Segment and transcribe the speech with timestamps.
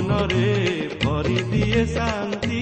[0.00, 0.50] ଜୀବନରେ
[1.00, 2.60] ଭରିଦିଏ ଶାନ୍ତି।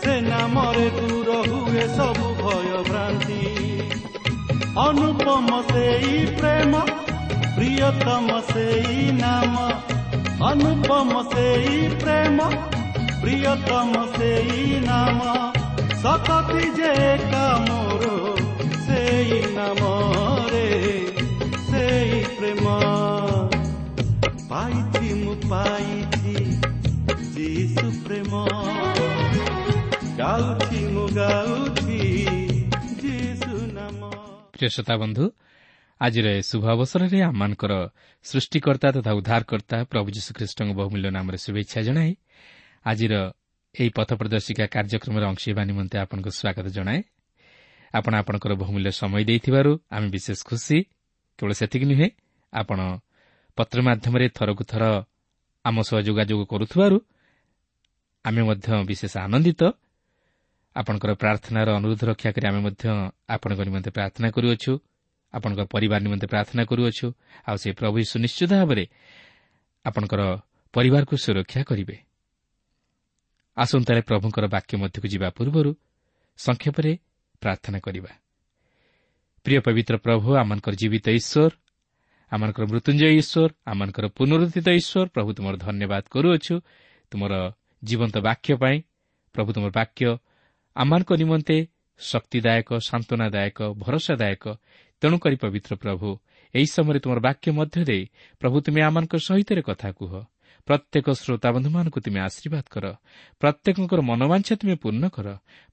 [0.00, 3.38] ସେ ନାମରେ ଦୂର ହୁଏ ସବୁ ଭୟ ଭ୍ରାନ୍ତି
[4.82, 6.82] ଅନୁପମ ସେଇ ପ୍ରେମ
[7.54, 9.64] ପ୍ରିୟତମ ସେଇ ନାମ।
[10.50, 12.50] ଅନୁପମ ସେଇ ପ୍ରେମ
[13.22, 15.18] ପ୍ରିୟତମ ସେଇ ନାମ।
[16.02, 16.92] ସତତି ଯେ
[17.32, 18.12] କାମର
[18.84, 20.68] ସେଇ ନାମରେ
[21.70, 22.78] ସେଇ ପ୍ରେମ।
[24.50, 25.99] ପାଇଛି ମୁଁ ପାଇଛି
[27.80, 28.32] ଯୀଶୁ ପ୍ରେମ।
[30.20, 31.98] ଗାଉଛି ମୁଁ ଗାଉଛି
[34.68, 35.24] ଶ୍ରୋତା ବନ୍ଧୁ
[36.00, 37.72] ଆଜିର ଏ ଶୁଭ ଅବସରରେ ଆମମାନଙ୍କର
[38.24, 42.10] ସୃଷ୍ଟିକର୍ତ୍ତା ତଥା ଉଦ୍ଧାରକର୍ତ୍ତା ପ୍ରଭୁ ଯୀଶୁଖ୍ରୀଷ୍ଟଙ୍କ ବହୁମୂଲ୍ୟ ନାମରେ ଶୁଭେଚ୍ଛା ଜଣାଏ
[42.84, 43.14] ଆଜିର
[43.74, 47.00] ଏହି ପଥ ପ୍ରଦର୍ଶିକା କାର୍ଯ୍ୟକ୍ରମରେ ଅଂଶ ହେବା ନିମନ୍ତେ ଆପଣଙ୍କୁ ସ୍ୱାଗତ ଜଣାଏ।
[47.94, 50.78] ଆପଣ ଆପଣଙ୍କର ବହୁମୂଲ୍ୟ ସମୟ ଦେଇଥିବାରୁ ଆମେ ବିଶେଷ ଖୁସି
[51.38, 52.08] କେବଳ ସେତିକି ନୁହେଁ
[52.52, 52.78] ଆପଣ
[53.58, 54.84] ପତ୍ର ମାଧ୍ୟମରେ ଥରକୁ ଥର
[55.64, 56.98] ଆମ ସହ ଯୋଗାଯୋଗ କରୁଥିବାରୁ
[58.24, 59.62] ଆମେ ମଧ୍ୟ ବିଶେଷ ଆନନ୍ଦିତ।
[60.76, 62.84] ଆପଣଙ୍କର ପ୍ରାର୍ଥନାର ଅନୁରୋଧ ରକ୍ଷା କରି ଆମେ ମଧ୍ୟ
[63.34, 64.72] ଆପଣଙ୍କ ନିମନ୍ତେ ପ୍ରାର୍ଥନା କରୁଅଛୁ
[65.34, 67.06] ଆପଣଙ୍କ ପରିବାର ନିମନ୍ତେ ପ୍ରାର୍ଥନା କରୁଅଛୁ
[67.48, 68.84] ଆଉ ସେ ପ୍ରଭୁ ସୁନିଶ୍ଚିତ ଭାବରେ
[69.84, 70.20] ଆପଣଙ୍କର
[70.74, 71.96] ପରିବାରକୁ ସୁରକ୍ଷା କରିବେ।
[73.56, 75.70] ଆସନ୍ତାରେ ପ୍ରଭୁଙ୍କର ବାକ୍ୟ ମଧ୍ୟକୁ ଯିବା ପୂର୍ବରୁ
[76.38, 76.92] ସଂକ୍ଷେପରେ
[77.42, 78.12] ପ୍ରାର୍ଥନା କରିବା।
[79.46, 81.52] ପ୍ରିୟ ପବିତ୍ର ପ୍ରଭୁ ଆମଙ୍କର ଜୀବିତ ଈଶ୍ୱର
[82.32, 86.54] ଆମଙ୍କର ମୃତ୍ୟୁଞ୍ଜୟ ଈଶ୍ୱର ଆମଙ୍କର ପୁନରୁଦ୍ଧିତ ଈଶ୍ୱର ପ୍ରଭୁ ତୁମର ଧନ୍ୟବାଦ କରୁଅଛୁ।
[87.10, 87.32] ତୁମର
[87.84, 88.76] ଜୀବନ୍ତ ବାକ୍ୟ ପାଇଁ
[89.34, 90.18] ପ୍ରଭୁ ତୁମର ବାକ୍ୟ
[90.76, 91.56] ଆମମାନଙ୍କ ନିମନ୍ତେ
[92.00, 94.44] ଶକ୍ତିଦାୟକ ସାନ୍ତ୍ୱନାଦାୟକ ଭରସାଦାୟକ
[95.02, 96.08] ତେଣୁକରି ପବିତ୍ର ପ୍ରଭୁ
[96.54, 98.02] ଏହି ସମୟରେ ତୁମର ବାକ୍ୟ ମଧ୍ୟ ଦେଇ
[98.40, 100.12] ପ୍ରଭୁ ତୁମେ ଆମମାନଙ୍କ ସହିତ କଥା କୁହ।
[100.68, 102.84] ପ୍ରତ୍ୟେକ ଶ୍ରୋତାବନ୍ଧୁମାନଙ୍କୁ ତୁମେ ଆଶୀର୍ବାଦ କର।
[103.40, 105.28] ପ୍ରତ୍ୟେକଙ୍କର ମନୋବାଞ୍ଛା ତୁମେ ପୂର୍ଣ୍ଣ କର।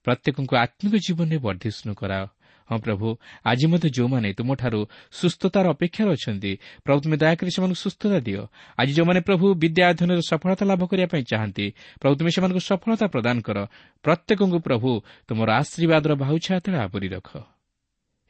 [0.05, 2.25] ପ୍ରତ୍ୟେକଙ୍କୁ ଆତ୍ମିକ ଜୀବନରେ ବର୍ଦ୍ଧିଷ୍ଣୁ କରାଅ।
[2.69, 3.07] ହଁ ପ୍ରଭୁ
[3.45, 4.79] ଆଜି ମଧ୍ୟ ଯେଉଁମାନେ ତୁମଠାରୁ
[5.11, 6.51] ସୁସ୍ଥତାର ଅପେକ୍ଷାରେ ଅଛନ୍ତି
[6.83, 8.41] ପ୍ରଭୁ ତୁମେ ଦୟାକରି ସେମାନଙ୍କୁ ସୁସ୍ଥତା ଦିଅ।
[8.77, 11.65] ଆଜି ଯେଉଁମାନେ ପ୍ରଭୁ ବିଦ୍ୟା ଅଧ୍ୟୟନରେ ସଫଳତା ଲାଭ କରିବା ପାଇଁ ଚାହାନ୍ତି
[12.01, 13.57] ପ୍ରଭୁ ତୁମେ ସେମାନଙ୍କୁ ସଫଳତା ପ୍ରଦାନ କର।
[14.05, 14.89] ପ୍ରତ୍ୟେକଙ୍କୁ ପ୍ରଭୁ
[15.27, 17.29] ତୁମର ଆଶୀର୍ବାଦର ବାହୁଛା ତଳେ ଆବରି ରଖ।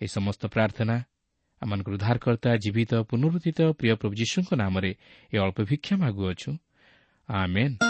[0.01, 0.95] ଏହି ସମସ୍ତ ପ୍ରାର୍ଥନା
[1.61, 4.91] ଆମମାନଙ୍କର ଉଦ୍ଧାରକର୍ତ୍ତା ଜୀବିତ ପୁନରୁଦ୍ଧିତ ପ୍ରିୟ ପ୍ରଭୁ ଯୀଶୁଙ୍କ ନାମରେ
[5.33, 6.49] ଏ ଅଳ୍ପ ଭିକ୍ଷା ମାଗୁଅଛୁ।
[7.29, 7.86] ଆମେନ୍।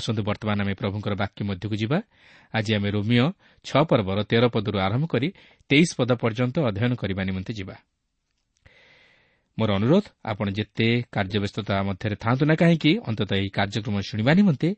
[0.00, 1.98] ଆସନ୍ତୁ ବର୍ତ୍ତମାନ ଆମେ ପ୍ରଭୁଙ୍କର ବାକ୍ୟ ମଧ୍ୟକୁ ଯିବା।
[2.56, 3.26] ଆଜି ଆମେ ରୋମିଓ
[3.64, 5.28] ଛଅ ପର୍ବର ତେର ପଦରୁ ଆରମ୍ଭ କରି
[5.70, 7.76] ତେଇଶ ପଦ ପର୍ଯ୍ୟନ୍ତ ଅଧ୍ୟୟନ କରିବା ନିମନ୍ତେ ଯିବା।
[9.58, 14.68] ମୋର ଅନୁରୋଧ ଆପଣ ଯେତେ କାର୍ଯ୍ୟବ୍ୟସ୍ତତା ମଧ୍ୟରେ ଥାନ୍ତୁ ନା କାହିଁକି ଅନ୍ତତଃ ଏହି କାର୍ଯ୍ୟକ୍ରମ ଶୁଣିବା ନିମନ୍ତେ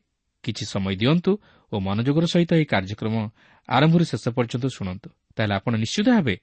[0.44, 1.32] କିଛି ସମୟ ଦିଅନ୍ତୁ
[1.72, 3.14] ଓ ମନୋଯୋଗର ସହିତ ଏହି କାର୍ଯ୍ୟକ୍ରମ
[3.68, 6.34] ଆରମ୍ଭରୁ ଶେଷ ପର୍ଯ୍ୟନ୍ତ ଶୁଣନ୍ତୁ। ତାହେଲେ ଆପଣ ନିଶ୍ଚିତ ଭାବେ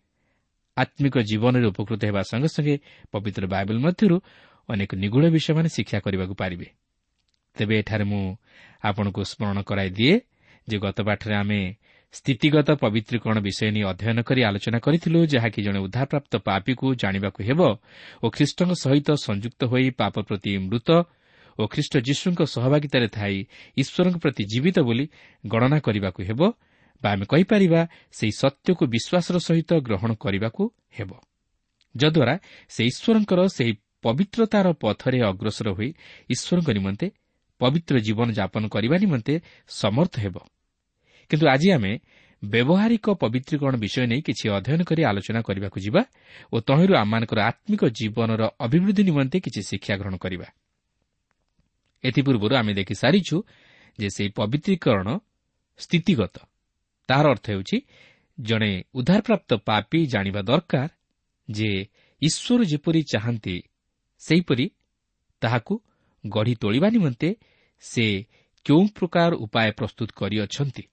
[0.77, 2.75] ଆତ୍ମିକ ଜୀବନରେ ଉପକୃତ ହେବା ସଙ୍ଗେ ସଙ୍ଗେ
[3.11, 4.17] ପବିତ୍ର ବାଇବଲ ମଧ୍ୟରୁ
[4.69, 6.67] ଅନେକ ନିଗୁଢ଼ ବିଷୟମାନେ ଶିକ୍ଷା କରିବାକୁ ପାରିବେ।
[7.59, 8.23] ତେବେ ଏଠାରେ ମୁଁ
[8.89, 10.15] ଆପଣଙ୍କୁ ସ୍ମରଣ କରାଇ ଦିଏ
[10.67, 11.61] ଯେ ଗତ ପାଠରେ ଆମେ
[12.13, 17.61] ସ୍ଥିତିଗତ ପବିତ୍ରୀକରଣ ବିଷୟ ନେଇ ଅଧ୍ୟୟନ କରି ଆଲୋଚନା କରିଥିଲୁ ଯାହାକି ଜଣେ ଉଦ୍ଧାରପ୍ରାପ୍ତ ପାପୀକୁ ଜାଣିବାକୁ ହେବ
[18.23, 20.89] ଓ ଖ୍ରୀଷ୍ଟଙ୍କ ସହିତ ସଂଯୁକ୍ତ ହୋଇ ପାପ ପ୍ରତି ମୃତ
[21.59, 23.38] ଓ ଖ୍ରୀଷ୍ଟ ଯୀଶୁଙ୍କ ସହଭାଗିତାରେ ଥାଇ
[23.81, 25.05] ଈଶ୍ୱରଙ୍କ ପ୍ରତି ଜୀବିତ ବୋଲି
[25.44, 26.41] ଗଣନା କରିବାକୁ ହେବ
[27.03, 27.81] ବା ଆମେ କହିପାରିବା
[28.17, 30.63] ସେହି ସତ୍ୟକୁ ବିଶ୍ୱାସର ସହିତ ଗ୍ରହଣ କରିବାକୁ
[30.95, 31.12] ହେବ।
[31.95, 32.35] ଯଦ୍ୱାରା
[32.73, 33.73] ସେ ଈଶ୍ୱରଙ୍କର ସେହି
[34.05, 35.89] ପବିତ୍ରତାର ପଥରେ ଅଗ୍ରସର ହୋଇ
[36.33, 37.07] ଈଶ୍ୱରଙ୍କ ନିମନ୍ତେ
[37.59, 39.33] ପବିତ୍ର ଜୀବନ ଯାପନ କରିବା ନିମନ୍ତେ
[39.67, 40.35] ସମର୍ଥ ହେବ।
[41.29, 41.91] କିନ୍ତୁ ଆଜି ଆମେ
[42.44, 46.01] ବ୍ୟବହାରିକ ପବିତ୍ରୀକରଣ ବିଷୟ ନେଇ କିଛି ଅଧ୍ୟୟନ କରି ଆଲୋଚନା କରିବାକୁ ଯିବା
[46.53, 50.47] ଓ ତହିଁରୁ ଆମମାନଙ୍କର ଆତ୍ମିକ ଜୀବନର ଅଭିବୃଦ୍ଧି ନିମନ୍ତେ କିଛି ଶିକ୍ଷା ଗ୍ରହଣ କରିବା।
[52.03, 53.35] ଏଥିପୂର୍ବରୁ ଆମେ ଦେଖିସାରିଛୁ
[54.00, 55.07] ଯେ ସେହି ପବିତ୍ରୀକରଣ
[55.79, 56.35] ସ୍ଥିତିଗତ।
[57.09, 57.77] ତାହାର ଅର୍ଥ ହେଉଛି
[58.39, 60.89] ଜଣେ ଉଦ୍ଧାରପ୍ରାପ୍ତ ପାପି ଜାଣିବା ଦରକାର
[61.50, 61.69] ଯେ
[62.21, 63.55] ଈଶ୍ୱର ଯେପରି ଚାହାନ୍ତି
[64.21, 64.65] ସେହିପରି
[65.41, 65.73] ତାହାକୁ
[66.27, 67.30] ଗଢ଼ି ତୋଳିବା ନିମନ୍ତେ
[67.83, 68.06] ସେ
[68.66, 70.83] କେଉଁ ପ୍ରକାର ଉପାୟ ପ୍ରସ୍ତୁତ କରିଅଛନ୍ତି?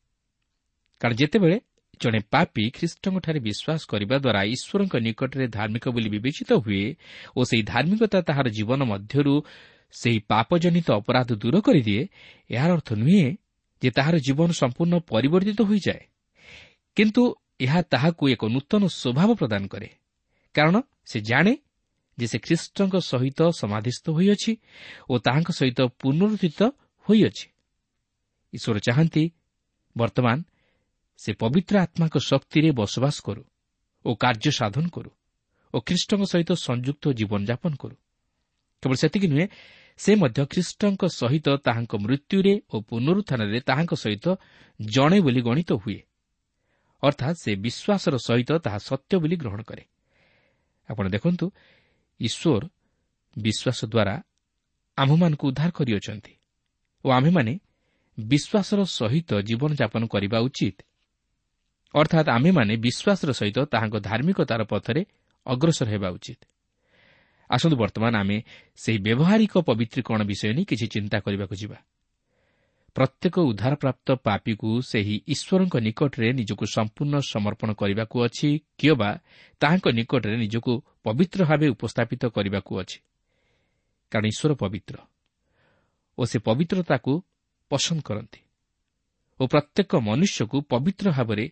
[1.01, 1.57] କାରଣ ଯେତେବେଳେ
[2.01, 6.85] ଜଣେ ପାପି ଖ୍ରୀଷ୍ଟଙ୍କଠାରେ ବିଶ୍ୱାସ କରିବା ଦ୍ୱାରା ଈଶ୍ୱରଙ୍କ ନିକଟରେ ଧାର୍ମିକ ବୋଲି ବିବେଚିତ ହୁଏ
[7.37, 9.35] ଓ ସେହି ଧାର୍ମିକତା ତାହାର ଜୀବନ ମଧ୍ୟରୁ
[9.93, 12.03] ସେହି ପାପଜନିତ ଅପରାଧ ଦୂର କରିଦିଏ
[12.51, 13.27] ଏହାର ଅର୍ଥ ନୁହେଁ
[13.83, 16.03] ଯେ ତାହାର ଜୀବନ ସମ୍ପୂର୍ଣ୍ଣ ପରିବର୍ତ୍ତିତ ହୋଇଯାଏ
[16.97, 17.23] କିନ୍ତୁ
[17.61, 19.89] ଏହା ତାହାକୁ ଏକ ନୂତନ ସ୍ୱଭାବ ପ୍ରଦାନ କରେ।
[20.55, 20.75] କାରଣ
[21.05, 21.53] ସେ ଜାଣେ
[22.19, 24.53] ଯେ ସେ ଖ୍ରୀଷ୍ଟଙ୍କ ସହିତ ସମାଧିସ୍ଥ ହୋଇଅଛି
[25.11, 26.61] ଓ ତାହାଙ୍କ ସହିତ ପୁନରୁଦ୍ଧିତ
[27.07, 27.47] ହୋଇଅଛି।
[28.53, 29.25] ଈଶ୍ୱର ଚାହାନ୍ତି
[29.97, 30.39] ବର୍ତ୍ତମାନ
[31.19, 33.43] ସେ ପବିତ୍ର ଆତ୍ମାଙ୍କ ଶକ୍ତିରେ ବସବାସ କରୁ
[34.05, 35.11] ଓ କାର୍ଯ୍ୟ ସାଧନ କରୁ
[35.75, 37.97] ଓ ଖ୍ରୀଷ୍ଟଙ୍କ ସହିତ ସଂଯୁକ୍ତ ଜୀବନଯାପନ କରୁ।
[38.83, 39.47] କେବଳ ସେତିକି ନୁହେଁ
[39.99, 44.27] ସେ ମଧ୍ୟ ଖ୍ରୀଷ୍ଟଙ୍କ ସହିତ ତାହାଙ୍କ ମୃତ୍ୟୁରେ ଓ ପୁନରୁତ୍ଥାନରେ ତାହାଙ୍କ ସହିତ
[44.81, 45.99] ଜଣେ ବୋଲି ଗଣିତ ହୁଏ।
[47.03, 49.85] ଅର୍ଥାତ୍ ସେ ବିଶ୍ୱାସର ସହିତ ତାହା ସତ୍ୟ ବୋଲି ଗ୍ରହଣ କରେ।
[50.89, 51.47] ଆପଣ ଦେଖନ୍ତୁ
[52.21, 52.63] ଈଶ୍ୱର
[53.37, 54.15] ବିଶ୍ୱାସ ଦ୍ୱାରା
[54.99, 56.33] ଆମ୍ଭମାନଙ୍କୁ ଉଦ୍ଧାର କରିଅଛନ୍ତି
[57.05, 57.53] ଓ ଆମ୍ଭେମାନେ
[58.19, 60.77] ବିଶ୍ୱାସର ସହିତ ଜୀବନଯାପନ କରିବା ଉଚିତ।
[61.95, 65.03] ଅର୍ଥାତ୍ ଆମ୍ଭେମାନେ ବିଶ୍ୱାସର ସହିତ ତାହାଙ୍କ ଧାର୍ମିକତାର ପଥରେ
[65.47, 66.41] ଅଗ୍ରସର ହେବା ଉଚିତ।
[67.51, 68.37] ଆସନ୍ତୁ ବର୍ତ୍ତମାନ ଆମେ
[68.77, 71.79] ସେହି ବ୍ୟବହାରିକ ପବିତ୍ରୀକରଣ ବିଷୟ ନେଇ କିଛି ଚିନ୍ତା କରିବାକୁ ଯିବା।
[72.97, 78.49] ପ୍ରତ୍ୟେକ ଉଦ୍ଧାରପ୍ରାପ୍ତ ପାପୀକୁ ସେହି ଈଶ୍ୱରଙ୍କ ନିକଟରେ ନିଜକୁ ସମ୍ପୂର୍ଣ୍ଣ ସମର୍ପଣ କରିବାକୁ ଅଛି
[78.79, 79.11] କିମ୍ବା
[79.61, 80.73] ତାହାଙ୍କ ନିକଟରେ ନିଜକୁ
[81.05, 82.99] ପବିତ୍ର ଭାବେ ଉପସ୍ଥାପିତ କରିବାକୁ ଅଛି।
[84.13, 84.97] କାରଣ ଈଶ୍ୱର ପବିତ୍ର।
[86.19, 87.13] ଓ ସେ ପବିତ୍ରତାକୁ
[87.71, 88.41] ପସନ୍ଦ କରନ୍ତି।
[89.41, 91.45] ଓ ପ୍ରତ୍ୟେକ ମନୁଷ୍ୟକୁ ପବିତ୍ର ଭାବରେ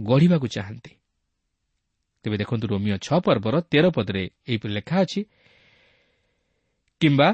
[0.00, 0.92] ଗଢ଼ିବାକୁ ଚାହାନ୍ତି।
[2.24, 5.20] ତେବେ ଦେଖନ୍ତୁ ରୋମିଓ ଛଅ ପର୍ବର ତେର ପଦରେ ଏହିପରି ଲେଖା ଅଛି
[7.00, 7.28] କିମ୍ବା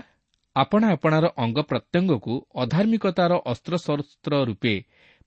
[0.57, 2.33] ଆପଣା ଆପଣାର ଅଙ୍ଗ ପ୍ରତ୍ୟଙ୍ଗକୁ
[2.63, 4.75] ଅଧାର୍ମିକତାର ଅସ୍ତ୍ରଶସ୍ତ୍ର ରୂପେ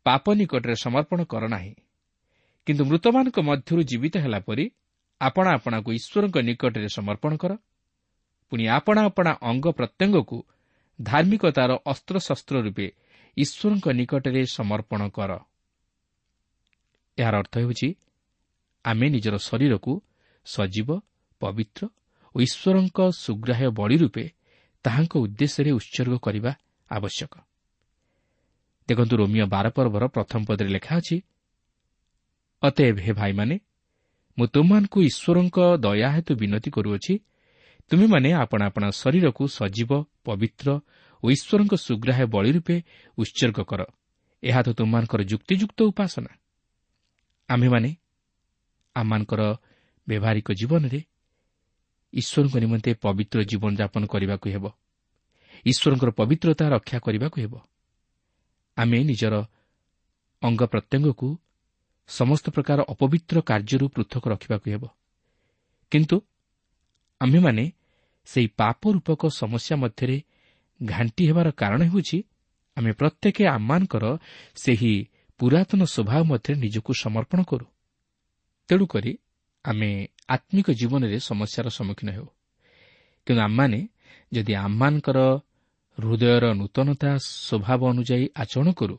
[0.05, 1.73] ପାପ ନିକଟରେ ସମର୍ପଣ କର ନାହିଁ
[2.67, 4.65] କିନ୍ତୁ ମୃତମାନଙ୍କ ମଧ୍ୟରୁ ଜୀବିତ ହେଲା ପରି
[5.21, 7.51] ଆପଣା ଆପଣାକୁ ଈଶ୍ୱରଙ୍କ ନିକଟରେ ସମର୍ପଣ କର।
[8.51, 10.37] ପୁଣି ଆପଣା ଆପଣା ଅଙ୍ଗ ପ୍ରତ୍ୟଙ୍ଗକୁ
[10.99, 12.87] ଧାର୍ମିକତାର ଅସ୍ତ୍ରଶସ୍ତ୍ର ରୂପେ
[13.37, 15.31] ଈଶ୍ୱରଙ୍କ ନିକଟରେ ସମର୍ପଣ କର।
[17.17, 17.89] ଏହାର ଅର୍ଥ ହେଉଛି
[18.85, 19.93] ଆମେ ନିଜର ଶରୀରକୁ
[20.45, 20.89] ସଜୀବ
[21.41, 21.81] ପବିତ୍ର
[22.35, 24.25] ଓ ଈଶ୍ୱରଙ୍କ ସୁଗ୍ରାହ୍ୟ ବଳି ରୂପେ
[24.87, 26.51] ତାହାଙ୍କ ଉଦ୍ଦେଶ୍ୟରେ ଉତ୍ସର୍ଗ କରିବା
[26.91, 27.33] ଆବଶ୍ୟକ।
[28.87, 31.17] ଦେଖନ୍ତୁ ରୋମିଓ ବାର ପର୍ବର ପ୍ରଥମ ପଦରେ ଲେଖା ଅଛି
[32.63, 33.55] ଅତଏବ ହେ ଭାଇମାନେ
[34.37, 37.13] ମୁଁ ତୁମମାନଙ୍କୁ ଈଶ୍ୱରଙ୍କ ଦୟା ହେତୁ ବିନତି କରୁଅଛି
[37.91, 39.91] ତୁମେମାନେ ଆପଣା ଆପଣା ଶରୀରକୁ ସଜୀବ
[40.25, 40.67] ପବିତ୍ର
[41.23, 42.75] ଓ ଈଶ୍ୱରଙ୍କ ସୁଗ୍ରାହ୍ୟ ବଳି ରୂପେ
[43.17, 43.81] ଉତ୍ସର୍ଗ କର।
[44.43, 46.31] ଏହା ତ ତୁମମାନଙ୍କର ଯୁକ୍ତିଯୁକ୍ତ ଉପାସନା।
[47.49, 47.89] ଆମ୍ଭେମାନେ
[48.95, 49.41] ଆମମାନଙ୍କର
[50.07, 50.99] ବ୍ୟବହାରିକ ଜୀବନରେ
[52.17, 54.65] ଈଶ୍ୱରଙ୍କ ନିମନ୍ତେ ପବିତ୍ର ଜୀବନଯାପନ କରିବାକୁ ହେବ।
[55.65, 57.53] ଈଶ୍ୱରଙ୍କର ପବିତ୍ରତା ରକ୍ଷା କରିବାକୁ ହେବ।
[58.77, 59.35] ଆମେ ନିଜର
[60.41, 61.27] ଅଙ୍ଗ ପ୍ରତ୍ୟଙ୍ଗକୁ
[62.09, 64.83] ସମସ୍ତ ପ୍ରକାର ଅପବିତ୍ର କାର୍ଯ୍ୟରୁ ପୃଥକ ରଖିବାକୁ ହେବ।
[65.91, 66.17] କିନ୍ତୁ
[67.21, 67.63] ଆମ୍ଭେମାନେ
[68.25, 70.17] ସେହି ପାପ ରୂପକ ସମସ୍ୟା ମଧ୍ୟରେ
[70.85, 72.17] ଘାଣ୍ଟି ହେବାର କାରଣ ହେଉଛି
[72.77, 74.05] ଆମେ ପ୍ରତ୍ୟେକ ଆମମାନଙ୍କର
[74.55, 74.93] ସେହି
[75.37, 77.65] ପୁରାତନ ସ୍ୱଭାବ ମଧ୍ୟରେ ନିଜକୁ ସମର୍ପଣ କରୁ।
[78.69, 79.11] ତେଣୁକରି
[79.67, 79.89] ଆମେ
[80.35, 82.27] ଆତ୍ମିକ ଜୀବନରେ ସମସ୍ୟାର ସମ୍ମୁଖୀନ ହେଉ।
[83.27, 83.79] କିନ୍ତୁ ଆମମାନେ
[84.31, 85.19] ଯଦି ଆମମାନଙ୍କର
[85.97, 88.95] ହୃଦୟର ନୂତନତା ସ୍ୱଭାବ ଅନୁଯାୟୀ ଆଚରଣ କରୁ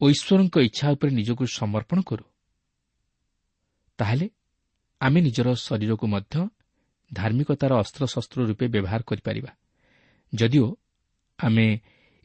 [0.00, 2.24] ଓ ଈଶ୍ୱରଙ୍କ ଇଚ୍ଛା ଉପରେ ନିଜକୁ ସମର୍ପଣ କରୁ
[3.98, 4.26] ତାହେଲେ
[5.00, 6.34] ଆମେ ନିଜର ଶରୀରକୁ ମଧ୍ୟ
[7.10, 9.50] ଧାର୍ମିକତାର ଅସ୍ତ୍ରଶସ୍ତ୍ର ରୂପେ ବ୍ୟବହାର କରିପାରିବା।
[10.32, 10.66] ଯଦିଓ
[11.38, 11.66] ଆମେ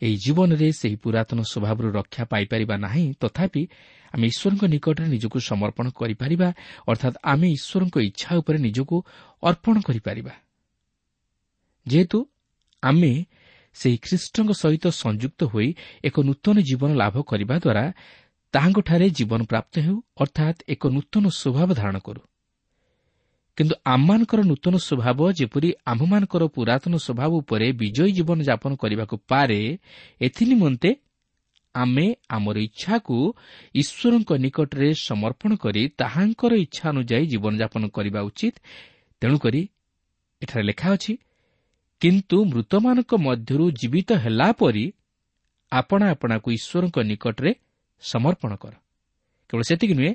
[0.04, 3.64] ଏହି ଜୀବନରେ ସେହି ପୁରାତନ ସ୍ୱଭାବରୁ ରକ୍ଷା ପାଇପାରିବା ନାହିଁ ତଥାପି
[4.14, 6.48] ଆମେ ଈଶ୍ୱରଙ୍କ ନିକଟରେ ନିଜକୁ ସମର୍ପଣ କରିପାରିବା
[6.88, 8.98] ଅର୍ଥାତ୍ ଆମେ ଈଶ୍ୱରଙ୍କ ଇଚ୍ଛା ଉପରେ ନିଜକୁ
[9.44, 10.34] ଅର୍ପଣ କରିପାରିବା
[11.86, 12.20] ଯେହେତୁ
[12.84, 13.14] ଆମେ
[13.76, 15.70] ସେହି ଖ୍ରୀଷ୍ଟଙ୍କ ସହିତ ସଂଯୁକ୍ତ ହୋଇ
[16.04, 17.86] ଏକ ନୂତନ ଜୀବନ ଲାଭ କରିବା ଦ୍ୱାରା
[18.54, 22.22] ତାହାଙ୍କଠାରେ ଜୀବନ ପ୍ରାପ୍ତ ହେଉ ଅର୍ଥାତ୍ ଏକ ନୂତନ ସ୍ୱଭାବ ଧାରଣ କରୁ
[23.58, 29.60] କିନ୍ତୁ ଆମମାନଙ୍କର ନୂତନ ସ୍ୱଭାବ ଯେପରି ଆମ୍ଭମାନଙ୍କର ପୁରାତନ ସ୍ୱଭାବ ଉପରେ ବିଜୟୀ ଜୀବନ ଯାପନ କରିବାକୁ ପାରେ
[30.26, 30.90] ଏଥିନିମନ୍ତେ
[31.76, 33.18] ଆମେ ଆମର ଇଚ୍ଛାକୁ
[33.82, 38.56] ଈଶ୍ୱରଙ୍କ ନିକଟରେ ସମର୍ପଣ କରି ତାହାଙ୍କର ଇଚ୍ଛା ଅନୁଯାୟୀ ଜୀବନଯାପନ କରିବା ଉଚିତ।
[39.22, 39.62] ତେଣୁକରି
[40.42, 41.14] ଏଠାରେ ଲେଖା ଅଛି
[42.02, 44.86] କିନ୍ତୁ ମୃତମାନଙ୍କ ମଧ୍ୟରୁ ଜୀବିତ ହେଲା ପରି
[45.72, 47.52] ଆପଣା ଆପଣାକୁ ଈଶ୍ୱରଙ୍କ ନିକଟରେ
[48.04, 48.74] ସମର୍ପଣ କର।
[49.50, 50.14] କେବଳ ସେତିକି ନୁହେଁ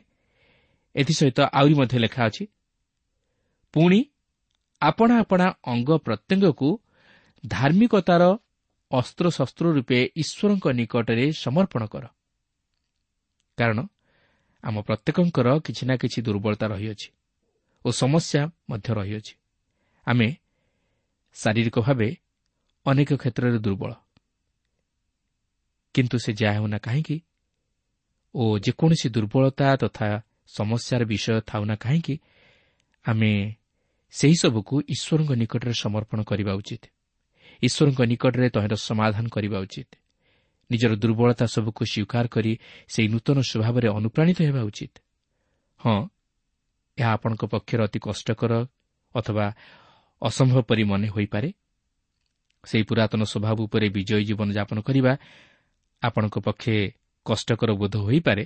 [0.95, 2.45] ଏଥିସହିତ ଆହୁରି ମଧ୍ୟ ଲେଖା ଅଛି
[3.79, 4.05] ପୁଣି
[4.83, 6.81] ଆପଣା ଆପଣା ଅଙ୍ଗ ପ୍ରତ୍ୟଙ୍ଗକୁ
[7.47, 8.23] ଧାର୍ମିକତାର
[8.91, 12.05] ଅସ୍ତ୍ରଶସ୍ତ୍ର ରୂପେ ଈଶ୍ୱରଙ୍କ ନିକଟରେ ସମର୍ପଣ କର।
[13.59, 13.79] କାରଣ
[14.65, 17.09] ଆମ ପ୍ରତ୍ୟେକଙ୍କର କିଛି ନା କିଛି ଦୁର୍ବଳତା ରହିଅଛି
[17.85, 19.35] ଓ ସମସ୍ୟା ମଧ୍ୟ ରହିଅଛି।
[20.07, 20.37] ଆମେ
[21.35, 22.17] ଶାରୀରିକ ଭାବେ
[22.87, 23.93] ଅନେକ କ୍ଷେତ୍ରରେ ଦୁର୍ବଳ।
[25.95, 27.23] କିନ୍ତୁ ସେ ଯାହା ହେଉନା କାହିଁକି
[28.35, 30.09] ଓ ଯେକୌଣସି ଦୁର୍ବଳତା ତଥା
[30.47, 32.21] ସମସ୍ୟାର ବିଷୟ ଥାଉନା କାହିଁକି
[33.05, 33.58] ଆମେ
[34.13, 36.85] ସେହିସବୁକୁ ଈଶ୍ୱରଙ୍କ ନିକଟରେ ସମର୍ପଣ କରିବା ଉଚିତ।
[37.63, 39.91] ଈଶ୍ୱରଙ୍କ ନିକଟରେ ତହିଁର ସମାଧାନ କରିବା ଉଚିତ।
[40.71, 42.53] ନିଜର ଦୁର୍ବଳତା ସବୁକୁ ସ୍ୱୀକାର କରି
[42.89, 44.95] ସେହି ନୂତନ ସ୍ୱଭାବରେ ଅନୁପ୍ରାଣିତ ହେବା ଉଚିତ।
[45.81, 45.99] ହଁ
[46.99, 48.53] ଏହା ଆପଣଙ୍କ ପକ୍ଷରେ ଅତି କଷ୍ଟକର
[49.15, 49.47] ଅଥବା
[50.23, 51.49] ଅସମ୍ଭବ ପରି ମନେ ହୋଇପାରେ।
[52.65, 55.13] ସେହି ପୁରାତନ ସ୍ୱଭାବ ଉପରେ ବିଜୟୀ ଜୀବନ ଯାପନ କରିବା
[56.03, 56.75] ଆପଣଙ୍କ ପକ୍ଷେ
[57.27, 58.45] କଷ୍ଟକର ବୋଧ ହୋଇପାରେ।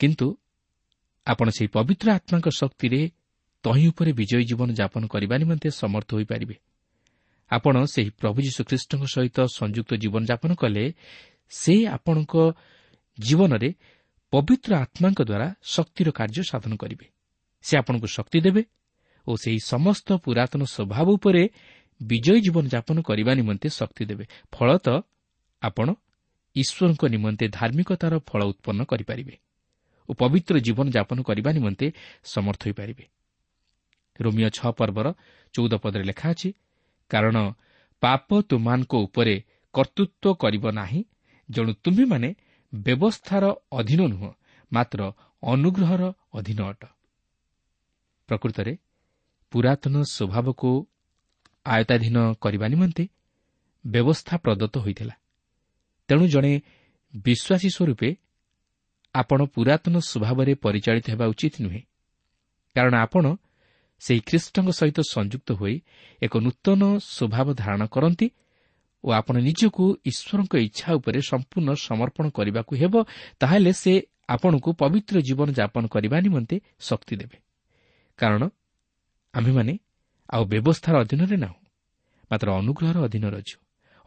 [0.00, 0.26] କିନ୍ତୁ
[1.26, 3.00] ଆପଣ ସେହି ପବିତ୍ର ଆତ୍ମାଙ୍କ ଶକ୍ତିରେ
[3.64, 6.56] ତହିଁ ଉପରେ ବିଜୟୀ ଜୀବନ ଯାପନ କରିବା ନିମନ୍ତେ ସମର୍ଥ ହୋଇପାରିବେ।
[7.50, 10.84] ଆପଣ ସେହି ପ୍ରଭୁ ଯୀଶୁଖ୍ରୀଷ୍ଟଙ୍କ ସହିତ ସଂଯୁକ୍ତ ଜୀବନଯାପନ କଲେ
[11.52, 12.34] ସେ ଆପଣଙ୍କ
[13.18, 13.70] ଜୀବନରେ
[14.32, 17.06] ପବିତ୍ର ଆତ୍ମାଙ୍କ ଦ୍ୱାରା ଶକ୍ତିର କାର୍ଯ୍ୟ ସାଧନ କରିବେ।
[17.64, 18.62] ସେ ଆପଣଙ୍କୁ ଶକ୍ତି ଦେବେ
[19.26, 21.42] ଓ ସେହି ସମସ୍ତ ପୁରାତନ ସ୍ୱଭାବ ଉପରେ
[22.00, 24.96] ବିଜୟୀ ଜୀବନଯାପନ କରିବା ନିମନ୍ତେ ଶକ୍ତି ଦେବେ। ଫଳତଃ
[25.62, 25.88] ଆପଣ
[26.56, 29.34] ଈଶ୍ୱରଙ୍କ ନିମନ୍ତେ ଧାର୍ମିକତାର ଫଳ ଉତ୍ପନ୍ନ କରିପାରିବେ
[30.08, 31.86] ଓ ପବିତ୍ର ଜୀବନଯାପନ କରିବା ନିମନ୍ତେ
[32.24, 33.04] ସମର୍ଥ ହୋଇପାରିବେ।
[34.20, 35.06] ରୋମିଓ ଛଅ ପର୍ବର
[35.54, 36.48] ଚଉଦ ପଦରେ ଲେଖା ଅଛି
[37.10, 37.36] କାରଣ
[38.02, 39.36] ପାପ ତୁମାନଙ୍କ ଉପରେ
[39.74, 41.00] କର୍ତ୍ତୃତ୍ୱ କରିବ ନାହିଁ
[41.48, 42.28] ଜଣୁ ତୁମେମାନେ
[42.72, 44.30] ବ୍ୟବସ୍ଥାର ଅଧୀନ ନୁହଁ
[44.72, 45.00] ମାତ୍ର
[45.42, 46.02] ଅନୁଗ୍ରହର
[46.34, 46.82] ଅଧୀନ ଅଟ।
[48.28, 48.72] ପ୍ରକୃତରେ
[49.52, 50.70] ପୁରାତନ ସ୍ୱଭାବକୁ
[51.66, 53.04] ଆୟତାଧୀନ କରିବା ନିମନ୍ତେ
[53.84, 55.14] ବ୍ୟବସ୍ଥା ପ୍ରଦତ୍ତ ହୋଇଥିଲା।
[56.08, 56.52] ତେଣୁ ଜଣେ
[57.14, 58.08] ବିଶ୍ୱାସୀ ସ୍ୱରୂପେ
[59.14, 61.82] ଆପଣ ପୁରାତନ ସ୍ୱଭାବରେ ପରିଚାଳିତ ହେବା ଉଚିତ ନୁହେଁ
[62.76, 63.24] କାରଣ ଆପଣ
[64.02, 65.76] ସେହି ଖ୍ରୀଷ୍ଟଙ୍କ ସହିତ ସଂଯୁକ୍ତ ହୋଇ
[66.22, 68.26] ଏକ ନୂତନ ସ୍ୱଭାବ ଧାରଣ କରନ୍ତି
[69.04, 72.94] ଓ ଆପଣ ନିଜକୁ ଈଶ୍ୱରଙ୍କ ଇଚ୍ଛା ଉପରେ ସମ୍ପୂର୍ଣ୍ଣ ସମର୍ପଣ କରିବାକୁ ହେବ
[73.40, 73.92] ତାହେଲେ ସେ
[74.28, 77.36] ଆପଣଙ୍କୁ ପବିତ୍ର ଜୀବନ ଯାପନ କରିବା ନିମନ୍ତେ ଶକ୍ତି ଦେବେ।
[78.18, 78.42] କାରଣ
[79.34, 79.72] ଆମ୍ଭେମାନେ
[80.34, 81.60] ଆଉ ବ୍ୟବସ୍ଥାର ଅଧୀନରେ ନାହୁଁ
[82.30, 83.56] ମାତ୍ର ଅନୁଗ୍ରହର ଅଧୀନରେ ଅଛୁ।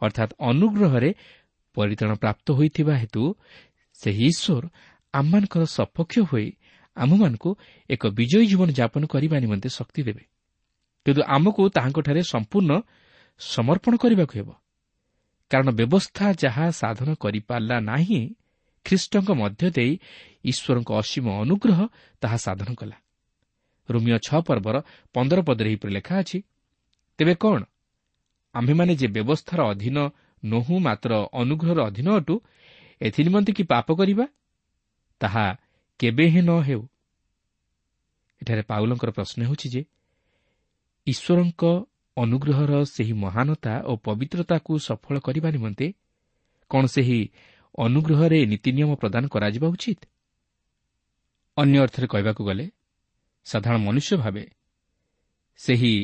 [0.02, 1.10] ଅର୍ଥାତ୍ ଅନୁଗ୍ରହରେ
[1.76, 3.22] ପରିତାଣ ପ୍ରାପ୍ତ ହୋଇଥିବା ହେତୁ
[3.98, 4.64] ସେହି ଈଶ୍ୱର
[5.14, 6.46] ଆମମାନଙ୍କର ସପକ୍ଷ ହୋଇ
[6.98, 7.50] ଆମମାନଙ୍କୁ
[7.90, 10.24] ଏକ ବିଜୟୀ ଜୀବନ ଯାପନ କରିବା ନିମନ୍ତେ ଶକ୍ତି ଦେବେ।
[11.06, 12.72] କିନ୍ତୁ ଆମକୁ ତାହାଙ୍କଠାରେ ସମ୍ପୂର୍ଣ୍ଣ
[13.40, 14.48] ସମର୍ପଣ କରିବାକୁ ହେବ।
[15.50, 18.20] କାରଣ ବ୍ୟବସ୍ଥା ଯାହା ସାଧନ କରିପାରିଲା ନାହିଁ
[18.86, 19.92] ଖ୍ରୀଷ୍ଟଙ୍କ ମଧ୍ୟ ଦେଇ
[20.44, 21.78] ଈଶ୍ୱରଙ୍କ ଅସୀମ ଅନୁଗ୍ରହ
[22.22, 22.96] ତାହା ସାଧନ କଲା।
[23.88, 24.76] ରୋମିଓ ଛଅ ପର୍ବର
[25.14, 26.38] ପନ୍ଦର ପଦରେ ଏହିପରି ଲେଖା ଅଛି
[27.18, 27.60] ତେବେ କ'ଣ
[28.54, 29.96] ଆମ୍ଭେମାନେ ଯେ ବ୍ୟବସ୍ଥାର ଅଧୀନ
[30.42, 32.34] ନୋହୁଁ ମାତ୍ର ଅନୁଗ୍ରହର ଅଧୀନ ଅଟୁ
[33.00, 34.26] ଏଥିନିମନ୍ତେ କି ପାପ କରିବା?
[35.20, 35.46] ତାହା
[35.98, 36.82] କେବେ ହିଁ ନ ହେଉ।
[38.42, 39.82] ଏଠାରେ ପାଉଲଙ୍କର ପ୍ରଶ୍ନ ହେଉଛି ଯେ
[41.06, 41.62] ଈଶ୍ୱରଙ୍କ
[42.16, 45.86] ଅନୁଗ୍ରହର ସେହି ମହାନତା ଓ ପବିତ୍ରତାକୁ ସଫଳ କରିବା ନିମନ୍ତେ
[46.70, 47.20] କ'ଣ ସେହି
[47.78, 50.00] ଅନୁଗ୍ରହରେ ନୀତିନିୟମ ପ୍ରଦାନ କରାଯିବା ଉଚିତ?
[51.56, 52.70] ଅନ୍ୟ ଅର୍ଥରେ କହିବାକୁ ଗଲେ
[53.44, 54.44] ସାଧାରଣ ମନୁଷ୍ୟ ଭାବେ
[55.56, 55.94] ସେହି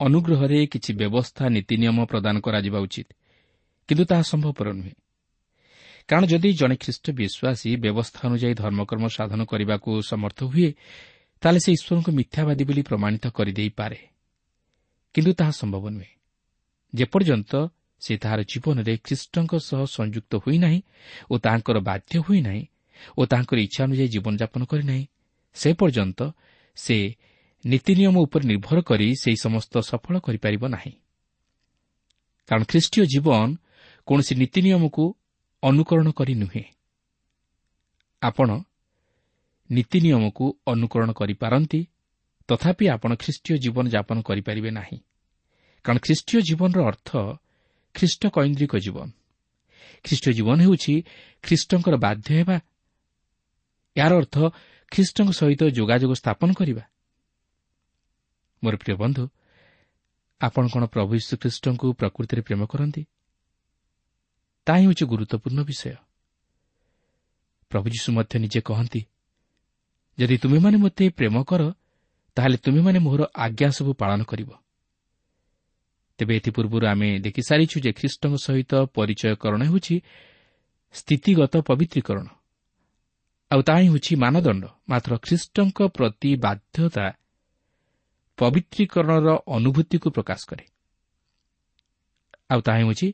[0.00, 3.08] ଅନୁଗ୍ରହରେ କିଛି ବ୍ୟବସ୍ଥା ନୀତିନିୟମ ପ୍ରଦାନ କରାଯିବା ଉଚିତ।
[3.88, 4.94] କିନ୍ତୁ ତାହା ସମ୍ଭବପର ନୁହେଁ।
[6.08, 10.68] କାରଣ ଯଦି ଜଣେ ଖ୍ରୀଷ୍ଟ ବିଶ୍ୱାସୀ ବ୍ୟବସ୍ଥା ଅନୁଯାୟୀ ଧର୍ମକର୍ମ ସାଧନ କରିବାକୁ ସମର୍ଥ ହୁଏ
[11.42, 13.98] ତାହେଲେ ସେ ଈଶ୍ୱରଙ୍କୁ ମିଥ୍ୟାବାଦୀ ବୋଲି ପ୍ରମାଣିତ କରିଦେଇପାରେ
[15.14, 16.12] କିନ୍ତୁ ତାହା ସମ୍ଭବ ନୁହେଁ।
[16.92, 17.52] ଯେପର୍ଯ୍ୟନ୍ତ
[18.02, 20.80] ସେ ତାହାର ଜୀବନରେ ଖ୍ରୀଷ୍ଟଙ୍କ ସହ ସଂଯୁକ୍ତ ହୋଇନାହିଁ
[21.30, 22.64] ଓ ତାହାଙ୍କର ବାଧ୍ୟ ହୋଇନାହିଁ
[23.18, 25.04] ଓ ତାହାଙ୍କର ଇଚ୍ଛା ଅନୁଯାୟୀ ଜୀବନଯାପନ କରିନାହିଁ
[25.56, 26.20] ସେ ପର୍ଯ୍ୟନ୍ତ
[26.76, 26.96] ସେ
[27.64, 30.92] ନୀତିନିୟମ ଉପରେ ନିର୍ଭର କରି ସେହି ସମସ୍ତ ସଫଳ କରିପାରିବ ନାହିଁ।
[32.48, 33.48] କାରଣ ଖ୍ରୀଷ୍ଟୀୟ ଜୀବନ
[34.08, 35.04] କୌଣସି ନୀତିନିୟମକୁ
[35.62, 36.64] ଅନୁକରଣ କରି ନୁହେଁ।
[38.22, 38.48] ଆପଣ
[39.70, 41.86] ନୀତିନିୟମକୁ ଅନୁକରଣ କରିପାରନ୍ତି
[42.48, 44.98] ତଥାପି ଆପଣ ଖ୍ରୀଷ୍ଟୀୟ ଜୀବନ ଯାପନ କରିପାରିବେ ନାହିଁ।
[45.84, 47.10] କାରଣ ଖ୍ରୀଷ୍ଟୀୟ ଜୀବନର ଅର୍ଥ
[47.94, 49.10] ଖ୍ରୀଷ୍ଟ କୈନ୍ଦ୍ରିକ ଜୀବନ।
[50.04, 50.94] ଖ୍ରୀଷ୍ଟ ଜୀବନ ହେଉଛି
[51.42, 52.56] ଖ୍ରୀଷ୍ଟଙ୍କର ବାଧ୍ୟ ହେବା।
[53.96, 54.36] ଏହାର ଅର୍ଥ
[54.92, 56.82] ଖ୍ରୀଷ୍ଟଙ୍କ ସହିତ ଯୋଗାଯୋଗ ସ୍ଥାପନ କରିବା।
[58.62, 59.28] ମୋର ପ୍ରିୟ ବନ୍ଧୁ
[60.40, 63.02] ଆପଣ କ'ଣ ପ୍ରଭୁ ଯୀଶୁଖ୍ରୀଷ୍ଟଙ୍କୁ ପ୍ରକୃତିରେ ପ୍ରେମ କରନ୍ତି?
[64.66, 65.94] ତାହା ହେଉଛି ଗୁରୁତ୍ୱପୂର୍ଣ୍ଣ ବିଷୟ।
[67.70, 69.00] ପ୍ରଭୁ ଯୀଶୁ ମଧ୍ୟ ନିଜେ କହନ୍ତି
[70.18, 71.62] ଯଦି ତୁମେମାନେ ମୋତେ ପ୍ରେମ କର
[72.36, 74.50] ତାହେଲେ ତୁମେମାନେ ମୋହର ଆଜ୍ଞା ସବୁ ପାଳନ କରିବ।
[76.18, 79.96] ତେବେ ଏଥିପୂର୍ବରୁ ଆମେ ଦେଖିସାରିଛୁ ଯେ ଖ୍ରୀଷ୍ଟଙ୍କ ସହିତ ପରିଚୟକରଣ ହେଉଛି
[80.94, 82.26] ସ୍ଥିତିଗତ ପବିତ୍ରୀକରଣ।
[83.50, 87.06] ଆଉ ତାହା ହିଁ ହେଉଛି ମାନଦଣ୍ଡ। ମାତ୍ର ଖ୍ରୀଷ୍ଟଙ୍କ ପ୍ରତି ବାଧ୍ୟତା
[88.38, 90.64] ପବିତ୍ରୀକରଣର ଅନୁଭୂତିକୁ ପ୍ରକାଶ କରେ।
[92.52, 93.08] ଆଉ ତାହା ହେଉଛି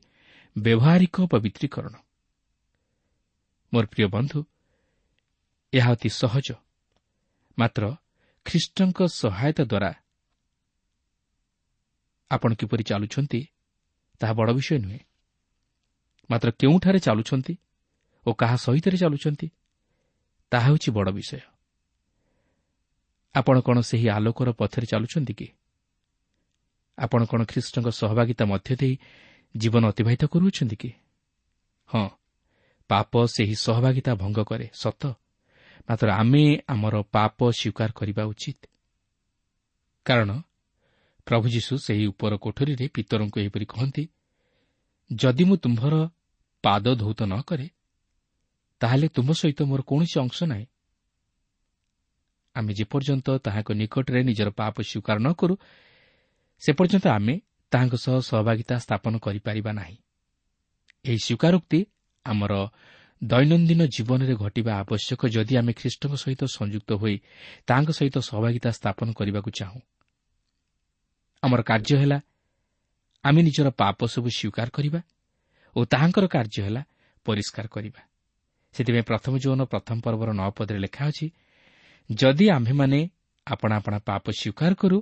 [0.55, 1.93] ବ୍ୟବହାରିକ ପବିତ୍ରୀକରଣ।
[3.73, 4.39] ମୋର ପ୍ରିୟ ବନ୍ଧୁ
[5.73, 6.47] ଏହା ଅତି ସହଜ।
[7.57, 7.83] ମାତ୍ର
[8.45, 9.91] ଖ୍ରୀଷ୍ଟଙ୍କ ସହାୟତା ଦ୍ୱାରା
[12.31, 13.41] ଆପଣ କିପରି ଚାଲୁଛନ୍ତି
[14.19, 14.99] ତାହା ବଡ଼ ବିଷୟ ନୁହେଁ।
[16.29, 17.53] ମାତ୍ର କେଉଁଠାରେ ଚାଲୁଛନ୍ତି
[18.25, 19.47] ଓ କାହା ସହିତ ଚାଲୁଛନ୍ତି
[20.51, 21.39] ତାହା ହେଉଛି ବଡ଼ ବିଷୟ।
[23.35, 25.47] ଆପଣ କ'ଣ ସେହି ଆଲୋକର ପଥରେ ଚାଲୁଛନ୍ତି କି?
[26.97, 28.95] ଆପଣ କ'ଣ ଖ୍ରୀଷ୍ଟଙ୍କ ସହଭାଗିତା ମଧ୍ୟ ଦେଇ
[29.55, 30.91] ଜୀବନ ଅତିବାହିତ କରୁଅଛନ୍ତି କି?
[31.89, 32.09] ହଁ
[32.89, 35.03] ପାପ ସେହି ସହଭାଗିତା ଭଙ୍ଗ କରେ ସତ।
[35.89, 38.59] ମାତ୍ର ଆମେ ଆମର ପାପ ସ୍ୱୀକାର କରିବା ଉଚିତ।
[40.05, 40.31] କାରଣ
[41.27, 44.03] ପ୍ରଭୁ ଯୀଶୁ ସେହି ଉପର କୋଠରୀରେ ପିତରଙ୍କୁ ଏହିପରି କହନ୍ତି
[45.11, 45.95] ଯଦି ମୁଁ ତୁମ୍ଭର
[46.63, 47.67] ପାଦ ଧୌତ ନ କରେ
[48.81, 50.65] ତାହେଲେ ତୁମ୍ଭ ସହିତ ମୋର କୌଣସି ଅଂଶ ନାହିଁ।
[52.55, 55.55] ଆମେ ଯେପର୍ଯ୍ୟନ୍ତ ତାହାଙ୍କ ନିକଟରେ ନିଜର ପାପ ସ୍ୱୀକାର ନ କରୁ
[56.61, 57.35] ସେ ପର୍ଯ୍ୟନ୍ତ ଆମେ
[57.73, 59.97] ତାହାଙ୍କ ସହ ସହଭାଗିତା ସ୍ଥାପନ କରିପାରିବା ନାହିଁ।
[61.05, 61.79] ଏହି ସ୍ୱୀକାରୋକ୍ତି
[62.25, 62.53] ଆମର
[63.21, 67.15] ଦୈନନ୍ଦିନ ଜୀବନରେ ଘଟିବା ଆବଶ୍ୟକ ଯଦି ଆମେ ଖ୍ରୀଷ୍ଟଙ୍କ ସହିତ ସଂଯୁକ୍ତ ହୋଇ
[67.67, 69.81] ତାହାଙ୍କ ସହିତ ସହଭାଗିତା ସ୍ଥାପନ କରିବାକୁ ଚାହୁଁ।
[71.43, 72.17] ଆମର କାର୍ଯ୍ୟ ହେଲା
[73.23, 74.99] ଆମେ ନିଜର ପାପ ସବୁ ସ୍ୱୀକାର କରିବା
[75.75, 76.81] ଓ ତାହାଙ୍କର କାର୍ଯ୍ୟ ହେଲା
[77.25, 78.01] ପରିଷ୍କାର କରିବା।
[78.75, 81.27] ସେଥିପାଇଁ ପ୍ରଥମ ଯୌନ ପ୍ରଥମ ପର୍ବର ନଅ ପଦରେ ଲେଖା ଅଛି
[82.09, 82.99] ଯଦି ଆମ୍ଭେମାନେ
[83.47, 84.97] ଆପଣା ଆପଣା ପାପ ସ୍ୱୀକାର କରୁ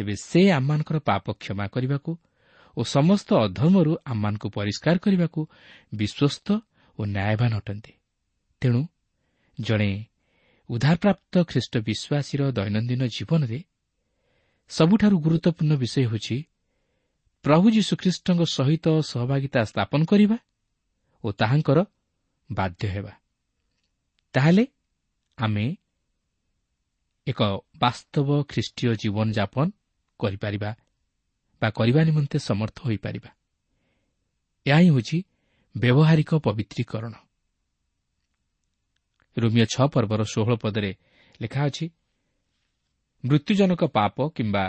[0.00, 2.12] ତେବେ ସେ ଆମମାନଙ୍କର ପାପ କ୍ଷମା କରିବାକୁ
[2.76, 5.40] ଓ ସମସ୍ତ ଅଧର୍ମରୁ ଆମମାନଙ୍କୁ ପରିଷ୍କାର କରିବାକୁ
[5.92, 6.48] ବିଶ୍ୱସ୍ତ
[6.98, 7.92] ଓ ନ୍ୟାୟବାନ ଅଟନ୍ତି।
[8.62, 8.80] ତେଣୁ
[9.60, 9.90] ଜଣେ
[10.70, 13.58] ଉଦ୍ଧାରପ୍ରାପ୍ତ ଖ୍ରୀଷ୍ଟ ବିଶ୍ୱାସୀର ଦୈନନ୍ଦିନ ଜୀବନରେ
[14.70, 16.36] ସବୁଠାରୁ ଗୁରୁତ୍ୱପୂର୍ଣ୍ଣ ବିଷୟ ହେଉଛି
[17.44, 20.38] ପ୍ରଭୁ ଯୀଶୁଖ୍ରୀଷ୍ଟଙ୍କ ସହିତ ସହଭାଗିତା ସ୍ଥାପନ କରିବା
[21.24, 21.78] ଓ ତାହାଙ୍କର
[22.52, 23.12] ବାଧ୍ୟ ହେବା।
[24.34, 24.64] ତାହେଲେ
[25.38, 25.66] ଆମେ
[27.26, 27.40] ଏକ
[27.80, 29.66] ବାସ୍ତବ ଖ୍ରୀଷ୍ଟୀୟ ଜୀବନଯାପନ
[30.22, 30.70] କରିପାରିବା
[31.62, 33.30] ବା କରିବା ନିମନ୍ତେ ସମର୍ଥ ହୋଇପାରିବା।
[34.66, 35.18] ଏହା ହିଁ ହେଉଛି
[35.74, 37.14] ବ୍ୟବହାରିକ ପବିତ୍ରୀକରଣ।
[39.36, 40.90] ରୋମିଓ ଛଅ ପର୍ବର ଷୋହଳ ପଦରେ
[41.40, 41.86] ଲେଖା ଅଛି
[43.24, 44.64] ମୃତ୍ୟୁଜନକ ପାପ କିମ୍ବା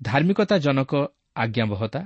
[0.00, 0.92] ଧାର୍ମିକତାଜନକ
[1.36, 2.02] ଆଜ୍ଞାବହତା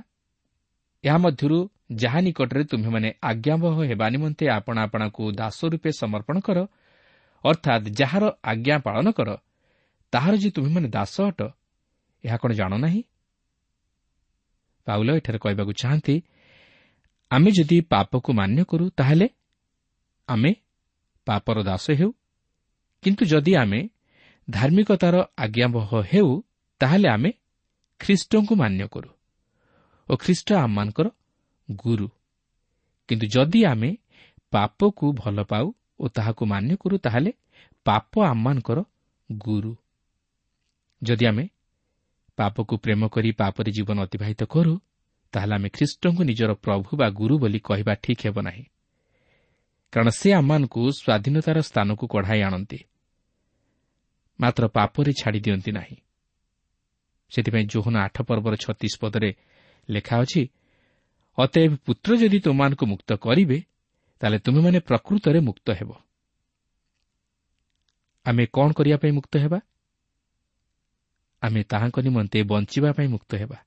[1.03, 1.57] ଏହା ମଧ୍ୟରୁ
[1.95, 6.59] ଯାହା ନିକଟରେ ତୁମ୍ଭେମାନେ ଆଜ୍ଞାବହ ହେବା ନିମନ୍ତେ ଆପଣା ଆପଣାକୁ ଦାସ ରୂପେ ସମର୍ପଣ କର
[7.43, 9.29] ଅର୍ଥାତ୍ ଯାହାର ଆଜ୍ଞା ପାଳନ କର
[10.13, 11.39] ତାହାର ଯେ ତୁମେମାନେ ଦାସ ଅଟ
[12.23, 13.01] ଏହା କ'ଣ ଜାଣ ନାହିଁ?
[14.87, 16.15] ପାଉଲ ଏଠାରେ କହିବାକୁ ଚାହାନ୍ତି
[17.31, 19.27] ଆମେ ଯଦି ପାପକୁ ମାନ୍ୟ କରୁ ତାହେଲେ
[20.29, 20.51] ଆମେ
[21.27, 22.11] ପାପର ଦାସ ହେଉ।
[23.03, 23.79] କିନ୍ତୁ ଯଦି ଆମେ
[24.47, 26.29] ଧାର୍ମିକତାର ଆଜ୍ଞାବହ ହେଉ
[26.81, 27.31] ତାହେଲେ ଆମେ
[27.99, 29.09] ଖ୍ରୀଷ୍ଟଙ୍କୁ ମାନ୍ୟ କରୁ
[30.09, 31.07] ଓ ଖ୍ରୀଷ୍ଟ ଆମମାନଙ୍କର
[31.69, 32.07] ଗୁରୁ।
[33.09, 33.89] କିନ୍ତୁ ଯଦି ଆମେ
[34.53, 35.65] ପାପକୁ ଭଲ ପାଉ
[35.99, 37.31] ଓ ତାହାକୁ ମାନ୍ୟ କରୁ ତାହେଲେ
[37.85, 38.79] ପାପ ଆମମାନଙ୍କର
[39.29, 39.73] ଗୁରୁ।
[41.01, 41.43] ଯଦି ଆମେ
[42.37, 44.73] ପାପକୁ ପ୍ରେମ କରି ପାପରେ ଜୀବନ ଅତିବାହିତ କରୁ
[45.33, 48.65] ତାହେଲେ ଆମେ ଖ୍ରୀଷ୍ଟଙ୍କୁ ନିଜର ପ୍ରଭୁ ବା ଗୁରୁ ବୋଲି କହିବା ଠିକ୍ ହେବ ନାହିଁ।
[49.93, 52.79] କାରଣ ସେ ଆମମାନଙ୍କୁ ସ୍ୱାଧୀନତାର ସ୍ଥାନକୁ କଢ଼ାଇ ଆଣନ୍ତି।
[54.39, 55.97] ମାତ୍ର ପାପରେ ଛାଡ଼ି ଦିଅନ୍ତି ନାହିଁ।
[57.31, 59.29] ସେଥିପାଇଁ ଜୋହନ ଆଠ ପର୍ବର ଛତିଶ ପଦରେ
[59.89, 60.41] ଲେଖା ଅଛି
[61.37, 63.57] ଅତଏବ ପୁତ୍ର ଯଦି ତୁମମାନଙ୍କୁ ମୁକ୍ତ କରିବେ
[64.21, 65.91] ତାହେଲେ ତୁମେମାନେ ପ୍ରକୃତରେ ମୁକ୍ତ ହେବ।
[68.25, 69.59] ଆମେ କ'ଣ କରିବା ପାଇଁ ମୁକ୍ତ ହେବା?
[71.41, 73.57] ଆମେ ତାହାଙ୍କ ନିମନ୍ତେ ବଞ୍ଚିବା ପାଇଁ ମୁକ୍ତ ହେବା।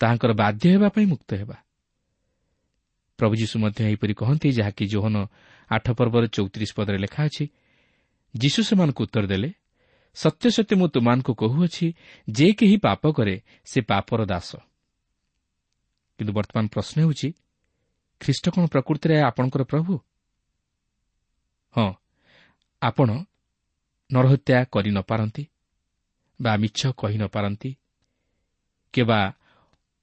[0.00, 1.56] ତାହାଙ୍କର ବାଧ୍ୟ ହେବା ପାଇଁ ମୁକ୍ତ ହେବା।
[3.18, 5.16] ପ୍ରଭୁ ଯୀଶୁ ମଧ୍ୟ ଏହିପରି କହନ୍ତି ଯାହାକି ଜୋହନ
[5.70, 7.44] ଆଠ ପର୍ବର ଚଉତିରିଶ ପଦରେ ଲେଖା ଅଛି
[8.34, 9.50] ଯୀଶୁ ସେମାନଙ୍କୁ ଉତ୍ତର ଦେଲେ
[10.14, 11.86] ସତ୍ୟ ସତ୍ୟ ମୁଁ ତୁମମାନଙ୍କୁ କହୁଅଛି
[12.30, 14.50] ଯେ କେହି ପାପ କରେ ସେ ପାପର ଦାସ।
[16.18, 17.28] କିନ୍ତୁ ବର୍ତ୍ତମାନ ପ୍ରଶ୍ନ ହେଉଛି
[18.20, 19.94] ଖ୍ରୀଷ୍ଟ କ'ଣ ପ୍ରକୃତିରେ ଆପଣଙ୍କର ପ୍ରଭୁ?
[21.74, 21.90] ହଁ
[22.82, 23.08] ଆପଣ
[24.10, 25.42] ନରହତ୍ୟା କରି ନ ପାରନ୍ତି।
[26.42, 27.70] ବା ମିଛ କହି ନ ପାରନ୍ତି
[28.94, 29.20] କିମ୍ବା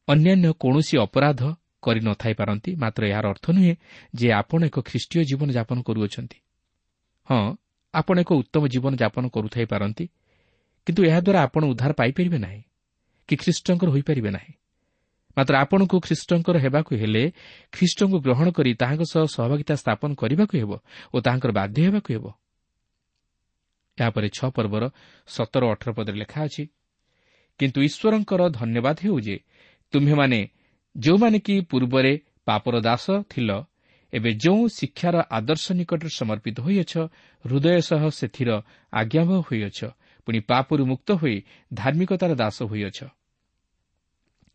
[0.07, 1.41] ଅନ୍ୟାନ୍ୟ କୌଣସି ଅପରାଧ
[1.81, 3.73] କରି ନ ଥାଇପାରନ୍ତି ମାତ୍ର ଏହାର ଅର୍ଥ ନୁହେଁ
[4.15, 6.37] ଯେ ଆପଣ ଏକ ଖ୍ରୀଷ୍ଟୀୟ ଜୀବନଯାପନ କରୁଅଛନ୍ତି।
[7.27, 7.41] ହଁ
[7.93, 10.05] ଆପଣ ଏକ ଉତ୍ତମ ଜୀବନଯାପନ କରୁଥାଇପାରନ୍ତି
[10.87, 12.61] କିନ୍ତୁ ଏହାଦ୍ୱାରା ଆପଣ ଉଦ୍ଧାର ପାଇପାରିବେ ନାହିଁ
[13.29, 14.53] କି ଖ୍ରୀଷ୍ଟଙ୍କର ହୋଇପାରିବେ ନାହିଁ।
[15.37, 17.23] ମାତ୍ର ଆପଣଙ୍କୁ ଖ୍ରୀଷ୍ଟଙ୍କର ହେବାକୁ ହେଲେ
[17.73, 20.71] ଖ୍ରୀଷ୍ଟଙ୍କୁ ଗ୍ରହଣ କରି ତାହାଙ୍କ ସହ ସହଭାଗିତା ସ୍ଥାପନ କରିବାକୁ ହେବ
[21.13, 22.25] ଓ ତାହାଙ୍କର ବାଧ୍ୟ ହେବାକୁ ହେବ।
[23.99, 24.83] ଏହାପରେ ଛଅ ପର୍ବର
[25.27, 26.63] ସତର ଅଠର ପଦରେ ଲେଖା ଅଛି
[27.59, 29.37] କିନ୍ତୁ ଈଶ୍ୱରଙ୍କର ଧନ୍ୟବାଦ ହେଉ ଯେ
[29.93, 30.39] ତୁମ୍ଭେମାନେ
[30.95, 32.13] ଯେଉଁମାନେ କି ପୂର୍ବରେ
[32.45, 33.49] ପାପର ଦାସ ଥିଲ
[34.13, 36.93] ଏବେ ଯେଉଁ ଶିକ୍ଷାର ଆଦର୍ଶ ନିକଟରେ ସମର୍ପିତ ହୋଇଅଛ
[37.45, 38.49] ହୃଦୟ ସହ ସେଥିର
[38.93, 39.79] ଆଜ୍ଞାବହ ହୋଇଅଛ
[40.27, 41.35] ପୁଣି ପାପରୁ ମୁକ୍ତ ହୋଇ
[41.73, 42.99] ଧାର୍ମିକତାର ଦାସ ହୋଇଅଛ।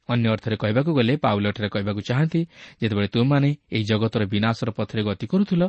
[0.08, 2.40] ଅନ୍ୟ ଅର୍ଥରେ କହିବାକୁ ଗଲେ ପାଉଲଠାରେ କହିବାକୁ ଚାହାନ୍ତି
[2.80, 5.62] ଯେତେବେଳେ ତୁମେମାନେ ଏହି ଜଗତର ବିନାଶର ପଥରେ ଗତି କରୁଥିଲ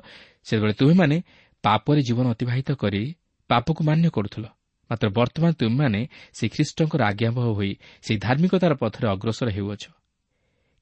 [0.45, 1.17] ସେତେବେଳେ ତୁମେମାନେ
[1.63, 3.03] ପାପରେ ଜୀବନ ଅତିବାହିତ କରି
[3.49, 4.45] ପାପକୁ ମାନ୍ୟ କରୁଥିଲ।
[4.89, 6.01] ମାତ୍ର ବର୍ତ୍ତମାନ ତୁମେମାନେ
[6.33, 9.83] ସେହି ଖ୍ରୀଷ୍ଟଙ୍କର ଆଜ୍ଞାବହ ହୋଇ ସେହି ଧାର୍ମିକତାର ପଥରେ ଅଗ୍ରସର ହେଉଅଛ।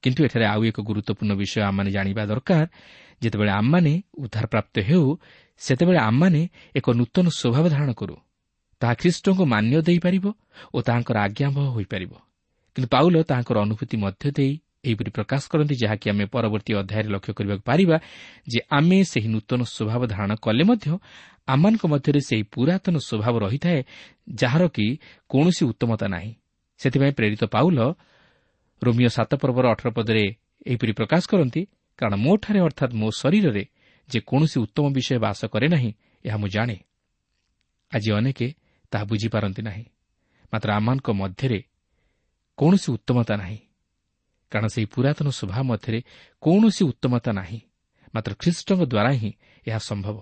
[0.04, 2.66] କିନ୍ତୁ ଏଠାରେ ଆଉ ଏକ ଗୁରୁତ୍ୱପୂର୍ଣ୍ଣ ବିଷୟ ଆମମାନେ ଜାଣିବା ଦରକାର।
[3.22, 5.06] ଯେତେବେଳେ ଆମମାନେ ଉଦ୍ଧାରପ୍ରାପ୍ତ ହେଉ
[5.58, 6.42] ସେତେବେଳେ ଆମମାନେ
[6.76, 8.16] ଏକ ନୂତନ ସ୍ୱଭାବ ଧାରଣ କରୁ।
[8.82, 10.26] ତାହା ଖ୍ରୀଷ୍ଟଙ୍କୁ ମାନ୍ୟ ଦେଇପାରିବ
[10.74, 12.14] ଓ ତାହାଙ୍କର ଆଜ୍ଞାବହ ହୋଇପାରିବ।
[12.76, 17.64] କିନ୍ତୁ ପାଉଲ ତାହାଙ୍କର ଅନୁଭୂତି ମଧ୍ୟ ଦେଇ ଏହିପରି ପ୍ରକାଶ କରନ୍ତି ଯାହାକି ଆମେ ପରବର୍ତ୍ତୀ ଅଧ୍ୟାୟରେ ଲକ୍ଷ୍ୟ କରିବାକୁ
[17.70, 17.98] ପାରିବା
[18.52, 20.88] ଯେ ଆମେ ସେହି ନୂତନ ସ୍ୱଭାବ ଧାରଣ କଲେ ମଧ୍ୟ
[21.48, 23.80] ଆମମାନଙ୍କ ମଧ୍ୟରେ ସେହି ପୁରାତନ ସ୍ୱଭାବ ରହିଥାଏ
[24.42, 24.86] ଯାହାର କି
[25.32, 26.32] କୌଣସି ଉତ୍ତମତା ନାହିଁ।
[26.80, 27.80] ସେଥିପାଇଁ ପ୍ରେରିତ ପାଉଲ
[28.82, 30.26] ରୋମିଓ ସାତ ପର୍ବର ଅଠର ପଦରେ
[30.68, 31.62] ଏହିପରି ପ୍ରକାଶ କରନ୍ତି
[32.00, 33.64] କାରଣ ମୋଠାରେ ଅର୍ଥାତ୍ ମୋ ଶରୀରରେ
[34.10, 35.92] ଯେ କୌଣସି ଉତ୍ତମ ବିଷୟ ବାସ କରେ ନାହିଁ
[36.26, 36.78] ଏହା ମୁଁ ଜାଣେ।
[37.92, 38.40] ଆଜି ଅନେକ
[38.92, 39.86] ତାହା ବୁଝିପାରନ୍ତି ନାହିଁ
[40.52, 41.60] ମାତ୍ର ଆମମାନଙ୍କ ମଧ୍ୟରେ
[42.58, 43.60] କୌଣସି ଉତ୍ତମତା ନାହିଁ।
[44.54, 46.00] କାରଣ ସେହି ପୁରାତନ ସ୍ୱଭାବ ମଧ୍ୟରେ
[46.42, 47.60] କୌଣସି ଉତ୍ତମତା ନାହିଁ।
[48.16, 49.32] ମାତ୍ର ଖ୍ରୀଷ୍ଟଙ୍କ ଦ୍ୱାରା ହିଁ
[49.68, 50.18] ଏହା ସମ୍ଭବ।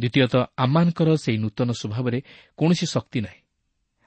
[0.00, 2.18] ଦ୍ୱିତୀୟତଃ ଆମମାନଙ୍କର ସେହି ନୂତନ ସ୍ୱଭାବରେ
[2.58, 3.40] କୌଣସି ଶକ୍ତି ନାହିଁ।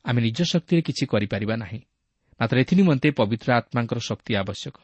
[0.06, 1.80] ଆମେ ନିଜ ଶକ୍ତିରେ କିଛି କରିପାରିବା ନାହିଁ।
[2.42, 4.76] ମାତ୍ର ଏଥିନିମନ୍ତେ ପବିତ୍ର ଆତ୍ମାଙ୍କର ଶକ୍ତି ଆବଶ୍ୟକ।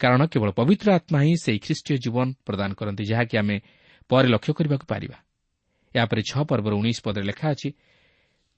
[0.00, 3.56] କାରଣ କେବଳ ପବିତ୍ର ଆତ୍ମା ହିଁ ସେହି ଖ୍ରୀଷ୍ଟୀୟ ଜୀବନ ପ୍ରଦାନ କରନ୍ତି ଯାହାକି ଆମେ
[4.08, 5.16] ପରେ ଲକ୍ଷ୍ୟ କରିବାକୁ ପାରିବା।
[5.94, 7.68] ଏହାପରେ ଛଅ ପର୍ବର ଉଣେଇଶ ପଦରେ ଲେଖା ଅଛି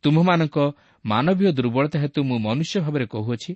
[0.02, 0.56] ତୁମମାନଙ୍କ
[1.04, 3.52] ମାନବୀୟ ଦୁର୍ବଳତା ହେତୁ ମୁଁ ମନୁଷ୍ୟ ଭାବରେ କହୁଅଛି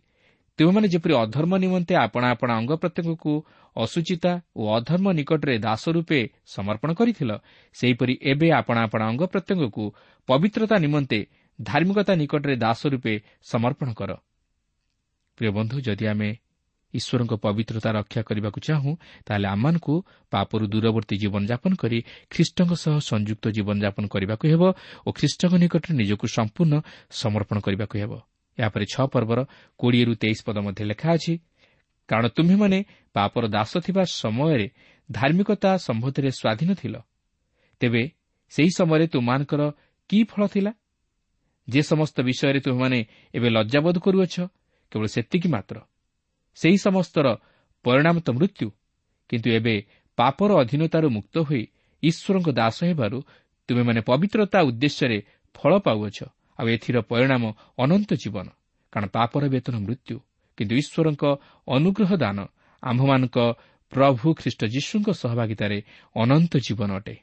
[0.59, 3.33] ତୁମେମାନେ ଯେପରି ଅଧର୍ମ ନିମନ୍ତେ ଆପଣା ଆପଣା ଅଙ୍ଗ ପ୍ରତ୍ୟଙ୍ଗକୁ
[3.77, 6.21] ଅସୁଚିତା ଓ ଅଧର୍ମ ନିକଟରେ ଦାସ ରୂପେ
[6.55, 7.31] ସମର୍ପଣ କରିଥିଲ
[7.77, 9.85] ସେହିପରି ଏବେ ଆପଣା ଆପଣା ଅଙ୍ଗ ପ୍ରତ୍ୟଙ୍ଗକୁ
[10.29, 11.19] ପବିତ୍ରତା ନିମନ୍ତେ
[11.59, 13.15] ଧାର୍ମିକତା ନିକଟରେ ଦାସ ରୂପେ
[13.53, 14.11] ସମର୍ପଣ କର।
[15.39, 16.29] ପ୍ରିୟ ବନ୍ଧୁ ଯଦି ଆମେ
[16.95, 18.93] ଈଶ୍ୱରଙ୍କ ପବିତ୍ରତା ରକ୍ଷା କରିବାକୁ ଚାହୁଁ
[19.27, 19.95] ତାହେଲେ ଆମମାନଙ୍କୁ
[20.33, 21.99] ପାପରୁ ଦୂରବର୍ତ୍ତୀ ଜୀବନଯାପନ କରି
[22.33, 24.63] ଖ୍ରୀଷ୍ଟଙ୍କ ସହ ସଂଯୁକ୍ତ ଜୀବନଯାପନ କରିବାକୁ ହେବ
[25.07, 26.75] ଓ ଖ୍ରୀଷ୍ଟଙ୍କ ନିକଟରେ ନିଜକୁ ସମ୍ପୂର୍ଣ୍ଣ
[27.13, 28.13] ସମର୍ପଣ କରିବାକୁ ହେବ।
[28.59, 29.39] ଏହାପରେ ଛଅ ପର୍ବର
[29.79, 31.39] କୋଡ଼ିଏରୁ ତେଇଶ ପଦ ମଧ୍ୟ ଲେଖା ଅଛି।
[32.09, 34.71] କାରଣ ତୁମ୍ଭେମାନେ ପାପର ଦାସ ଥିବା ସମୟରେ
[35.13, 36.97] ଧାର୍ମିକତା ସମ୍ବନ୍ଧରେ ସ୍ୱାଧୀନ ଥିଲ।
[37.81, 38.03] ତେବେ
[38.49, 39.63] ସେହି ସମୟରେ ତୁମମାନଙ୍କର
[40.09, 40.73] କି ଫଳ ଥିଲା?
[41.69, 42.99] ଯେ ସମସ୍ତ ବିଷୟରେ ତୁମେମାନେ
[43.35, 44.35] ଏବେ ଲଜ୍ଜାବୋଧ କରୁଅଛ
[44.93, 45.77] କେବଳ ସେତିକି ମାତ୍ର।
[46.55, 47.27] ସେହି ସମସ୍ତର
[47.85, 48.71] ପରିଣାମ ତ ମୃତ୍ୟୁ
[49.29, 49.75] କିନ୍ତୁ ଏବେ
[50.17, 51.63] ପାପର ଅଧୀନତାରୁ ମୁକ୍ତ ହୋଇ
[52.03, 53.19] ଈଶ୍ୱରଙ୍କ ଦାସ ହେବାରୁ
[53.69, 55.19] ତୁମେମାନେ ପବିତ୍ରତା ଉଦ୍ଦେଶ୍ୟରେ
[55.55, 56.19] ଫଳ ପାଉଅଛ।
[56.59, 57.43] ଆଉ ଏଥିର ପରିଣାମ
[57.79, 58.47] ଅନନ୍ତ ଜୀବନ
[58.93, 60.17] କାରଣ ପାପର ବେତନ ମୃତ୍ୟୁ
[60.59, 61.25] କିନ୍ତୁ ଈଶ୍ୱରଙ୍କ
[61.69, 62.39] ଅନୁଗ୍ରହ ଦାନ
[62.83, 63.37] ଆମ୍ଭମାନଙ୍କ
[63.93, 65.79] ପ୍ରଭୁ ଖ୍ରୀଷ୍ଟ ଯୀଶୁଙ୍କ ସହଭାଗିତାରେ
[66.17, 67.17] ଅନନ୍ତ ଜୀବନ ଅଟେ।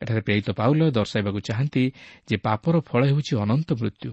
[0.00, 1.84] ଏଠାରେ ପ୍ରେରିତ ପାଉଲ ଦର୍ଶାଇବାକୁ ଚାହାନ୍ତି
[2.28, 4.10] ଯେ ପାପର ଫଳ ହେଉଛି ଅନନ୍ତ ମୃତ୍ୟୁ।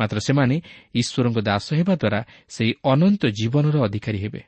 [0.00, 0.56] ମାତ୍ର ସେମାନେ
[0.94, 4.42] ଈଶ୍ୱରଙ୍କ ଦାସ ହେବା ଦ୍ୱାରା ସେହି ଅନନ୍ତ ଜୀବନର ଅଧିକାରୀ ହେବେ।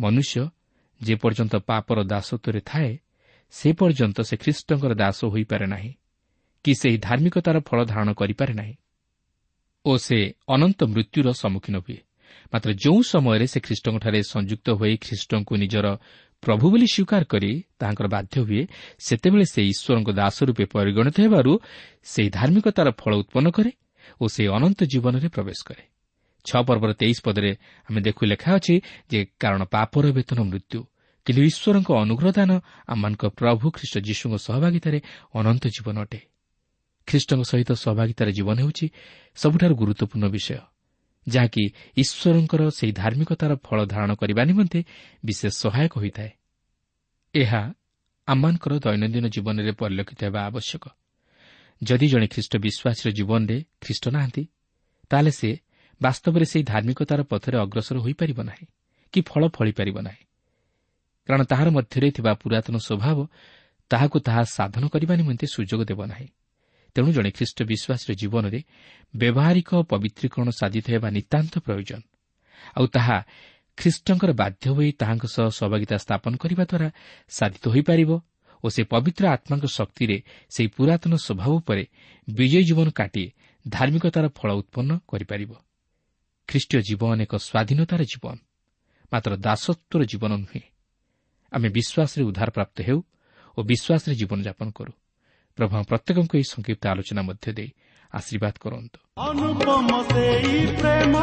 [0.00, 0.42] ମନୁଷ୍ୟ
[1.00, 2.90] ଯେପର୍ଯ୍ୟନ୍ତ ପାପର ଦାସତ୍ୱରେ ଥାଏ
[3.50, 5.92] ସେ ପର୍ଯ୍ୟନ୍ତ ସେ ଖ୍ରୀଷ୍ଟଙ୍କର ଦାସ ହୋଇପାରେ ନାହିଁ।
[6.68, 8.74] କି ସେହି ଧାର୍ମିକତାର ଫଳ ଧାରଣ କରିପାରେ ନାହିଁ
[9.84, 10.18] ଓ ସେ
[10.54, 11.98] ଅନନ୍ତ ମୃତ୍ୟୁର ସମ୍ମୁଖୀନ ହୁଏ।
[12.52, 15.86] ମାତ୍ର ଯେଉଁ ସମୟରେ ସେ ଖ୍ରୀଷ୍ଟଙ୍କଠାରେ ସଂଯୁକ୍ତ ହୋଇ ଖ୍ରୀଷ୍ଟଙ୍କୁ ନିଜର
[16.42, 17.50] ପ୍ରଭୁ ବୋଲି ସ୍ୱୀକାର କରି
[17.80, 18.62] ତାହାଙ୍କର ବାଧ୍ୟ ହୁଏ
[19.06, 21.52] ସେତେବେଳେ ସେ ଈଶ୍ୱରଙ୍କ ଦାସ ରୂପେ ପରିଗଣିତ ହେବାରୁ
[22.12, 23.72] ସେହି ଧାର୍ମିକତାର ଫଳ ଉତ୍ପନ୍ନ କରେ
[24.20, 25.84] ଓ ସେ ଅନନ୍ତ ଜୀବନରେ ପ୍ରବେଶ କରେ।
[26.46, 27.52] ଛଅ ପର୍ବର ତେଇଶ ପଦରେ
[27.88, 28.74] ଆମେ ଦେଖୁ ଲେଖା ଅଛି
[29.10, 30.80] ଯେ କାରଣ ପାପର ବେତନ ମୃତ୍ୟୁ
[31.26, 32.50] କିନ୍ତୁ ଈଶ୍ୱରଙ୍କ ଅନୁଗ୍ରହଦାନ
[32.92, 34.98] ଆମମାନଙ୍କ ପ୍ରଭୁ ଖ୍ରୀଷ୍ଟ ଯୀଶୁଙ୍କ ସହଭାଗିତାରେ
[35.34, 36.20] ଅନନ୍ତ ଜୀବନ ଅଟେ।
[37.08, 38.86] ଖ୍ରୀଷ୍ଟଙ୍କ ସହିତ ସହଭାଗିତାର ଜୀବନ ହେଉଛି
[39.38, 40.58] ସବୁଠାରୁ ଗୁରୁତ୍ୱପୂର୍ଣ୍ଣ ବିଷୟ
[41.26, 41.62] ଯାହାକି
[42.02, 44.80] ଈଶ୍ୱରଙ୍କର ସେହି ଧାର୍ମିକତାର ଫଳ ଧାରଣ କରିବା ନିମନ୍ତେ
[45.24, 46.30] ବିଶେଷ ସହାୟକ ହୋଇଥାଏ।
[47.34, 47.62] ଏହା
[48.28, 50.84] ଆମମାନଙ୍କର ଦୈନନ୍ଦିନ ଜୀବନରେ ପରିଲକ୍ଷିତ ହେବା ଆବଶ୍ୟକ।
[51.82, 54.42] ଯଦି ଜଣେ ଖ୍ରୀଷ୍ଟ ବିଶ୍ୱାସୀର ଜୀବନରେ ଖ୍ରୀଷ୍ଟ ନାହାନ୍ତି
[55.10, 55.50] ତାହେଲେ ସେ
[56.00, 58.66] ବାସ୍ତବରେ ସେହି ଧାର୍ମିକତାର ପଥରେ ଅଗ୍ରସର ହୋଇପାରିବ ନାହିଁ
[59.14, 60.22] କି ଫଳ ଫଳିପାରିବ ନାହିଁ।
[61.28, 63.18] କାରଣ ତାହାର ମଧ୍ୟରେ ଥିବା ପୁରାତନ ସ୍ୱଭାବ
[63.90, 66.28] ତାହାକୁ ତାହା ସାଧନ କରିବା ନିମନ୍ତେ ସୁଯୋଗ ଦେବ ନାହିଁ।
[66.94, 68.60] ତେଣୁ ଜଣେ ଖ୍ରୀଷ୍ଟ ବିଶ୍ୱାସୀର ଜୀବନରେ
[69.14, 72.00] ବ୍ୟବହାରିକ ପବିତ୍ରୀକରଣ ସାଧିତ ହେବା ନିତାନ୍ତ ପ୍ରୟୋଜନ।
[72.76, 73.18] ଆଉ ତାହା
[73.78, 76.88] ଖ୍ରୀଷ୍ଟଙ୍କର ବାଧ୍ୟ ହୋଇ ତାହାଙ୍କ ସହ ସହଭାଗିତା ସ୍ଥାପନ କରିବା ଦ୍ୱାରା
[77.28, 78.10] ସାଧିତ ହୋଇପାରିବ
[78.64, 80.16] ଓ ସେ ପବିତ୍ର ଆତ୍ମାଙ୍କ ଶକ୍ତିରେ
[80.50, 81.84] ସେହି ପୁରାତନ ସ୍ୱଭାବ ଉପରେ
[82.28, 83.24] ବିଜୟୀ ଜୀବନ କାଟି
[83.68, 85.50] ଧାର୍ମିକତାର ଫଳ ଉତ୍ପନ୍ନ କରିପାରିବ।
[86.48, 88.36] ଖ୍ରୀଷ୍ଟୀୟ ଜୀବନ ଏକ ସ୍ୱାଧୀନତାର ଜୀବନ
[89.12, 90.62] ମାତ୍ର ଦାସତ୍ୱର ଜୀବନ ନୁହେଁ।
[91.52, 92.98] ଆମେ ବିଶ୍ୱାସରେ ଉଦ୍ଧାରପ୍ରାପ୍ତ ହେଉ
[93.56, 94.92] ଓ ବିଶ୍ୱାସରେ ଜୀବନଯାପନ କରୁ।
[95.58, 97.70] ପ୍ରଭୁ ପ୍ରତ୍ୟେକଙ୍କୁ ଏହି ସଂକ୍ଷିପ୍ତ ଆଲୋଚନା ମଧ୍ୟ ଦେଇ
[98.14, 101.14] ଆଶୀର୍ବାଦ କରନ୍ତୁ। ଅନୁପମ ସେଇ ପ୍ରେମ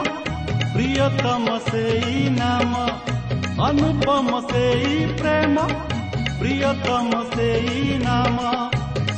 [0.76, 2.74] ପ୍ରିୟତମ ସେଇ ନାମ।
[3.64, 5.56] ଅନୁପମ ସେଇ ପ୍ରେମ
[6.40, 8.38] ପ୍ରିୟତମ ସେଇ ନାମ।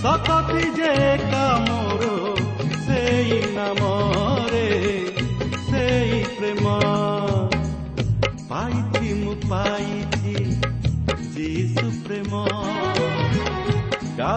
[0.02, 1.37] ସତତି ଯେ ଏକ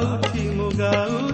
[0.00, 1.29] Gautimugal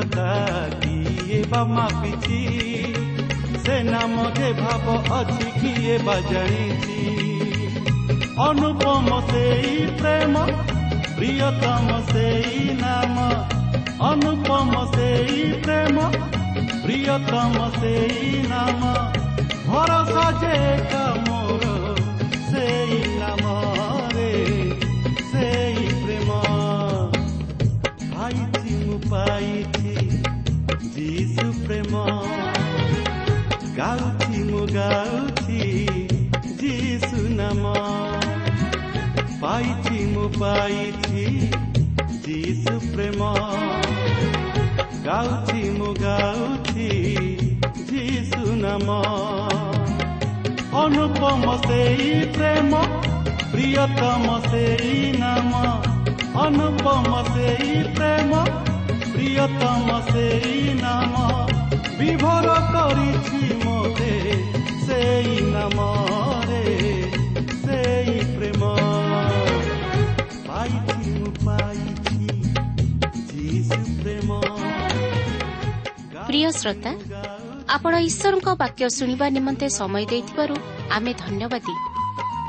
[0.00, 2.38] ଦୃଢ଼ତା ବା ମାପିଛି
[3.64, 7.00] ସେ ନାମରେ ଭାବ ଅଛି କିଏ ବା ଜାଣିଛି?
[8.38, 10.46] ଅନୁପମ ସେଇ ପ୍ରେମ
[11.16, 13.28] ପ୍ରିୟତମ ସେଇ ନାମ।
[14.10, 16.10] ଅନୁପମ ସେଇ ପ୍ରେମ
[16.84, 18.94] ପ୍ରିୟତମ ସେଇ ନାମ।
[19.66, 21.39] ଭରସା ଯେ କାମ
[34.72, 35.62] ଗାଉଛି
[36.60, 37.70] ଯୀଶୁ ନାମ
[39.40, 41.24] ପାଇଛି ମୁଁ ପାଇଛି
[42.26, 43.30] ଯୀଶୁ ପ୍ରେମ
[45.06, 46.88] ଗାଉଛି ମୁଁ ଗାଉଛି
[47.90, 48.98] ଯୀଶୁ ନାମ
[50.82, 52.82] ଅନୁପମ ସେଇ ପ୍ରେମ
[53.52, 55.64] ପ୍ରିୟତମ ସେଇ ନାମ
[56.44, 58.44] ଅନୁପମ ସେଇ ପ୍ରେମ
[59.08, 61.26] ପ୍ରିୟତମ ସେଇ ନାମ
[61.98, 64.59] ବିଭୋର କରିଛି ମୋତେ
[76.26, 76.90] ପ୍ରିୟ ଶ୍ରୋତା
[77.68, 80.54] ଆପଣ ଈଶ୍ୱରଙ୍କ ବାକ୍ୟ ଶୁଣିବା ନିମନ୍ତେ ସମୟ ଦେଇଥିବାରୁ
[80.90, 81.74] ଆମେ ଧନ୍ୟବାଦୀ।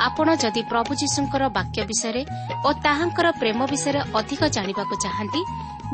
[0.02, 2.24] ଆପଣ ଯଦି ପ୍ରଭୁ ଯୀଶୁଙ୍କର ବାକ୍ୟ ବିଷୟରେ
[2.66, 5.42] ଓ ତାହାଙ୍କର ପ୍ରେମ ବିଷୟରେ ଅଧିକ ଜାଣିବାକୁ ଚାହାନ୍ତି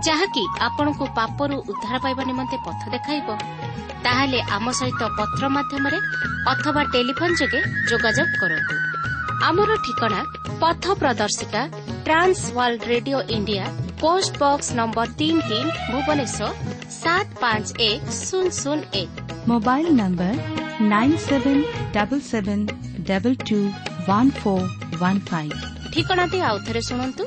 [0.06, 3.28] ଯାହାକି ଆପଣଙ୍କୁ ପାପରୁ ଉଦ୍ଧାର ପାଇବା ନିମନ୍ତେ ପଥ ଦେଖାଇବ
[4.06, 6.00] ତାହେଲେ ଆମ ସହିତ ପତ୍ର ମାଧ୍ୟମରେ
[6.52, 8.76] ଅଥବା ଟେଲିଫୋନ୍ ଯୋଗେ ଯୋଗାଯୋଗ କରନ୍ତୁ।
[9.48, 10.20] ଆମର ଠିକଣା
[10.62, 11.62] ପଥ ପ୍ରଦର୍ଶିକା
[12.06, 13.66] Trans World Radio India
[14.02, 16.50] post box number ତିନି ତିନି ଭୁବନେଶ୍ୱର
[17.02, 19.12] ସାତ ପାଞ୍ଚ ଏକ ଶୂନ ଶୂନ ଏକ।
[19.52, 20.34] Mobile number
[20.94, 21.64] nine seven
[21.96, 22.64] double seven
[23.10, 23.60] double two
[24.10, 24.66] one four
[25.02, 25.54] one five.
[25.94, 27.24] ଠିକଣାଟି ଆଉଥରେ ଶୁଣନ୍ତୁ।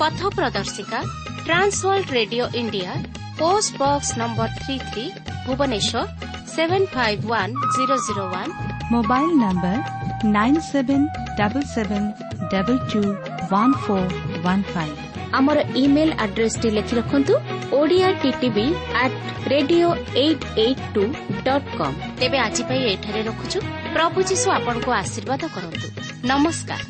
[0.00, 0.98] ପଥ ପ୍ରଦର୍ଶିକା
[1.46, 2.90] Trans World Radio India
[3.40, 5.04] post box number three three
[5.46, 6.04] Bhubaneswar
[6.56, 8.48] seven five one zero zero one
[8.92, 9.76] mobile number
[10.36, 11.00] nine seven
[11.40, 12.02] double seven
[12.52, 13.00] double two
[13.50, 14.04] one four
[14.38, 14.92] one five
[15.32, 17.22] আমার email আড্রেসটি লিখে রাখুন
[17.72, 18.08] Odia
[18.40, 18.66] TV
[19.02, 19.12] at
[19.50, 21.02] radio eight eight two
[21.46, 23.58] dot com তেবে আজি পাই এঠারে রখুছু
[23.94, 25.86] প্রভু যীশু আপনার আশীর্বাদ করতু
[26.24, 26.80] নমস্কার